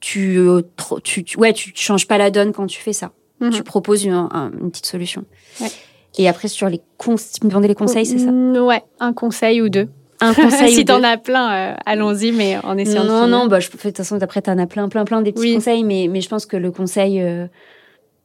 [0.00, 0.62] tu, euh,
[1.04, 3.12] tu, tu, ouais, tu changes pas la donne quand tu fais ça.
[3.40, 3.50] Mhm.
[3.50, 5.24] Tu proposes une, une petite solution.
[5.60, 5.70] Ouais.
[6.18, 9.12] Et après, sur les conseils, tu me demandais les conseils, c'est ça mm, Ouais, un
[9.12, 9.88] conseil ou deux.
[10.20, 13.60] Un conseil si t'en as plein, euh, allons-y, mais en essayant non, de Non, bah,
[13.60, 16.20] je, de toute façon, après, t'en as plein, plein, plein des petits conseils, mais, mais
[16.20, 17.46] je pense que le conseil, euh,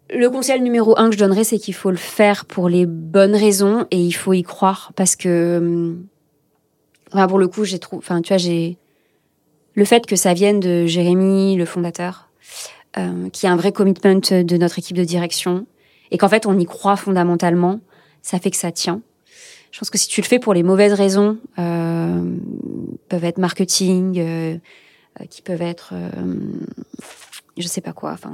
[0.09, 3.36] le conseil numéro un que je donnerais, c'est qu'il faut le faire pour les bonnes
[3.36, 5.95] raisons et il faut y croire parce que,
[7.13, 8.78] enfin, pour le coup, j'ai trouvé, enfin, tu vois, j'ai,
[9.76, 12.30] le fait que ça vienne de Jérémy, le fondateur,
[12.97, 15.67] euh, qui a un vrai commitment de notre équipe de direction,
[16.11, 17.80] et qu'en fait on y croit fondamentalement,
[18.21, 19.01] ça fait que ça tient.
[19.71, 22.38] Je pense que si tu le fais pour les mauvaises raisons, euh,
[23.09, 24.57] peuvent être marketing, euh,
[25.21, 26.09] euh qui peuvent être, euh,
[27.57, 28.34] je sais pas quoi, enfin,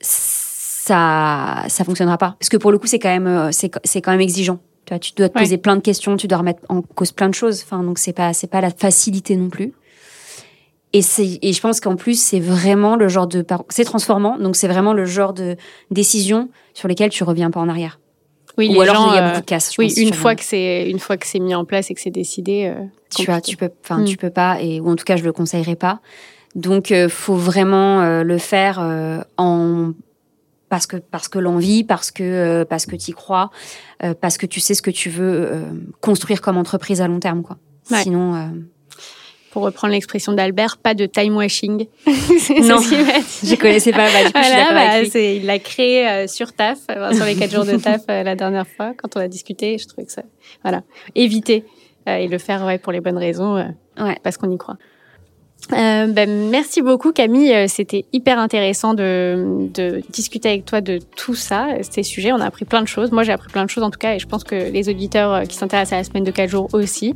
[0.00, 2.36] ça, ça fonctionnera pas.
[2.38, 4.58] Parce que pour le coup, c'est quand même, euh, c'est, c'est quand même exigeant.
[4.86, 7.28] Tu, vois, tu dois te poser plein de questions, tu dois remettre en cause plein
[7.28, 7.62] de choses.
[7.62, 9.74] Enfin, donc c'est pas, c'est pas la facilité non plus.
[10.92, 11.00] Et,
[11.42, 13.44] et je pense qu'en plus, c'est vraiment le genre de...
[13.68, 15.56] C'est transformant, donc c'est vraiment le genre de
[15.90, 18.00] décision sur lesquelles tu reviens pas en arrière.
[18.56, 19.76] Oui, Ou alors il y a beaucoup de casse.
[19.78, 22.10] Oui, une fois, que c'est, une fois que c'est mis en place et que c'est
[22.10, 22.72] décidé...
[22.74, 22.82] Euh,
[23.14, 24.16] tu vois, tu peux, enfin, tu mm.
[24.16, 26.00] peux pas, et, ou en tout cas, je le conseillerais pas.
[26.54, 29.92] Donc, euh, faut vraiment euh, le faire euh, en
[30.68, 33.50] parce que parce que l'envie, parce que parce que tu crois,
[34.20, 35.62] parce que tu sais ce que tu veux
[36.02, 37.56] construire comme entreprise à long terme, quoi.
[37.84, 38.52] Sinon
[39.58, 41.88] pour reprendre l'expression d'Albert, pas de time washing.
[42.06, 44.06] non, je connaissais pas.
[44.06, 47.50] Bah, du coup, voilà, bah, il l'a créé euh, sur TAF, euh, sur les quatre
[47.50, 49.76] jours de TAF euh, la dernière fois, quand on a discuté.
[49.76, 50.22] Je trouvais que ça,
[50.62, 50.82] voilà,
[51.16, 51.64] éviter
[52.06, 54.18] et le faire ouais, pour les bonnes raisons, ouais.
[54.22, 54.76] parce qu'on y croit.
[55.72, 60.98] Euh, ben, merci beaucoup Camille, euh, c'était hyper intéressant de, de, discuter avec toi de
[61.16, 62.32] tout ça, ces sujets.
[62.32, 63.12] On a appris plein de choses.
[63.12, 65.32] Moi j'ai appris plein de choses en tout cas et je pense que les auditeurs
[65.32, 67.14] euh, qui s'intéressent à la semaine de 4 jours aussi.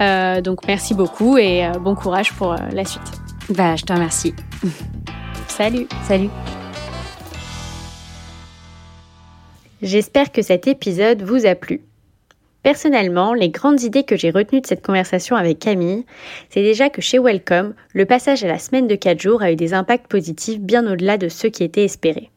[0.00, 3.02] Euh, donc merci beaucoup et bon courage pour la suite.
[3.48, 4.34] Bah, je te remercie.
[5.48, 5.88] Salut.
[6.06, 6.28] Salut.
[9.82, 11.80] J'espère que cet épisode vous a plu.
[12.62, 16.04] Personnellement, les grandes idées que j'ai retenues de cette conversation avec Camille,
[16.48, 19.56] c'est déjà que chez Welcome, le passage à la semaine de 4 jours a eu
[19.56, 22.30] des impacts positifs bien au-delà de ceux qui étaient espérés.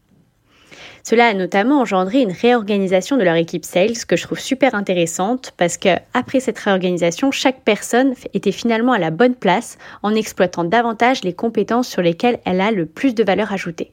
[1.03, 5.53] Cela a notamment engendré une réorganisation de leur équipe sales que je trouve super intéressante
[5.57, 10.63] parce que après cette réorganisation, chaque personne était finalement à la bonne place en exploitant
[10.63, 13.91] davantage les compétences sur lesquelles elle a le plus de valeur ajoutée.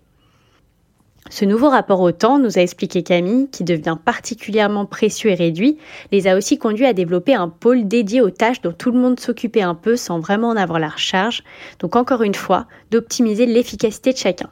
[1.31, 5.79] Ce nouveau rapport au temps, nous a expliqué Camille, qui devient particulièrement précieux et réduit,
[6.11, 9.19] les a aussi conduits à développer un pôle dédié aux tâches dont tout le monde
[9.19, 11.43] s'occupait un peu sans vraiment en avoir la recharge,
[11.79, 14.51] donc encore une fois, d'optimiser l'efficacité de chacun.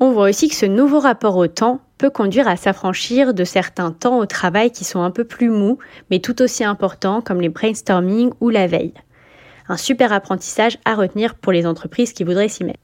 [0.00, 3.92] On voit aussi que ce nouveau rapport au temps peut conduire à s'affranchir de certains
[3.92, 5.78] temps au travail qui sont un peu plus mous,
[6.10, 8.94] mais tout aussi importants comme les brainstorming ou la veille.
[9.68, 12.83] Un super apprentissage à retenir pour les entreprises qui voudraient s'y mettre.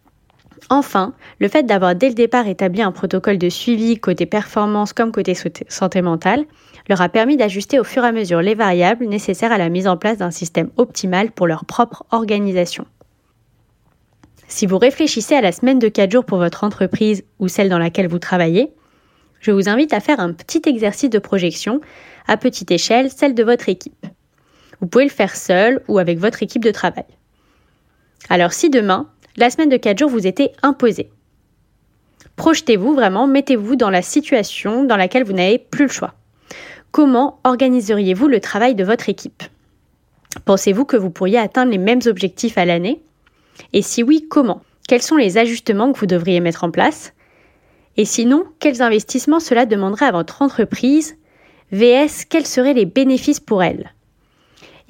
[0.68, 5.12] Enfin, le fait d'avoir dès le départ établi un protocole de suivi côté performance comme
[5.12, 5.34] côté
[5.68, 6.44] santé mentale
[6.88, 9.86] leur a permis d'ajuster au fur et à mesure les variables nécessaires à la mise
[9.86, 12.84] en place d'un système optimal pour leur propre organisation.
[14.48, 17.78] Si vous réfléchissez à la semaine de 4 jours pour votre entreprise ou celle dans
[17.78, 18.72] laquelle vous travaillez,
[19.38, 21.80] je vous invite à faire un petit exercice de projection
[22.26, 24.06] à petite échelle, celle de votre équipe.
[24.80, 27.04] Vous pouvez le faire seul ou avec votre équipe de travail.
[28.28, 29.08] Alors si demain,
[29.40, 31.10] la semaine de 4 jours vous était imposée.
[32.36, 36.14] Projetez-vous vraiment, mettez-vous dans la situation dans laquelle vous n'avez plus le choix.
[36.90, 39.42] Comment organiseriez-vous le travail de votre équipe?
[40.44, 43.02] Pensez-vous que vous pourriez atteindre les mêmes objectifs à l'année?
[43.72, 44.60] Et si oui, comment?
[44.86, 47.14] Quels sont les ajustements que vous devriez mettre en place?
[47.96, 51.16] Et sinon, quels investissements cela demanderait à votre entreprise?
[51.72, 53.92] VS, quels seraient les bénéfices pour elle?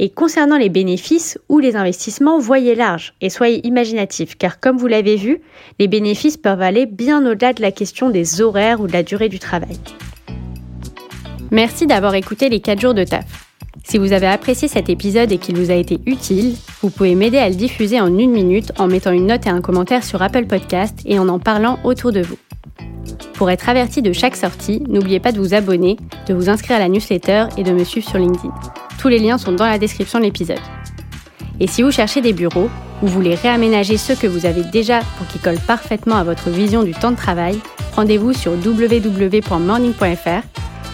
[0.00, 4.86] Et concernant les bénéfices ou les investissements, voyez large et soyez imaginatif, car comme vous
[4.86, 5.42] l'avez vu,
[5.78, 9.28] les bénéfices peuvent aller bien au-delà de la question des horaires ou de la durée
[9.28, 9.78] du travail.
[11.50, 13.50] Merci d'avoir écouté les 4 jours de taf.
[13.84, 17.38] Si vous avez apprécié cet épisode et qu'il vous a été utile, vous pouvez m'aider
[17.38, 20.46] à le diffuser en une minute en mettant une note et un commentaire sur Apple
[20.46, 22.38] Podcast et en en parlant autour de vous.
[23.34, 25.96] Pour être averti de chaque sortie, n'oubliez pas de vous abonner,
[26.28, 28.52] de vous inscrire à la newsletter et de me suivre sur LinkedIn.
[28.98, 30.58] Tous les liens sont dans la description de l'épisode.
[31.58, 32.68] Et si vous cherchez des bureaux
[33.02, 36.82] ou voulez réaménager ceux que vous avez déjà pour qu'ils collent parfaitement à votre vision
[36.82, 37.58] du temps de travail,
[37.94, 40.42] rendez-vous sur www.morning.fr.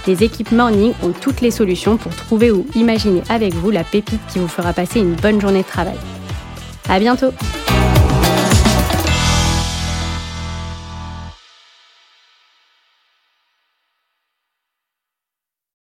[0.07, 4.21] Les équipes Morning ont toutes les solutions pour trouver ou imaginer avec vous la pépite
[4.29, 5.99] qui vous fera passer une bonne journée de travail.
[6.89, 7.33] À bientôt!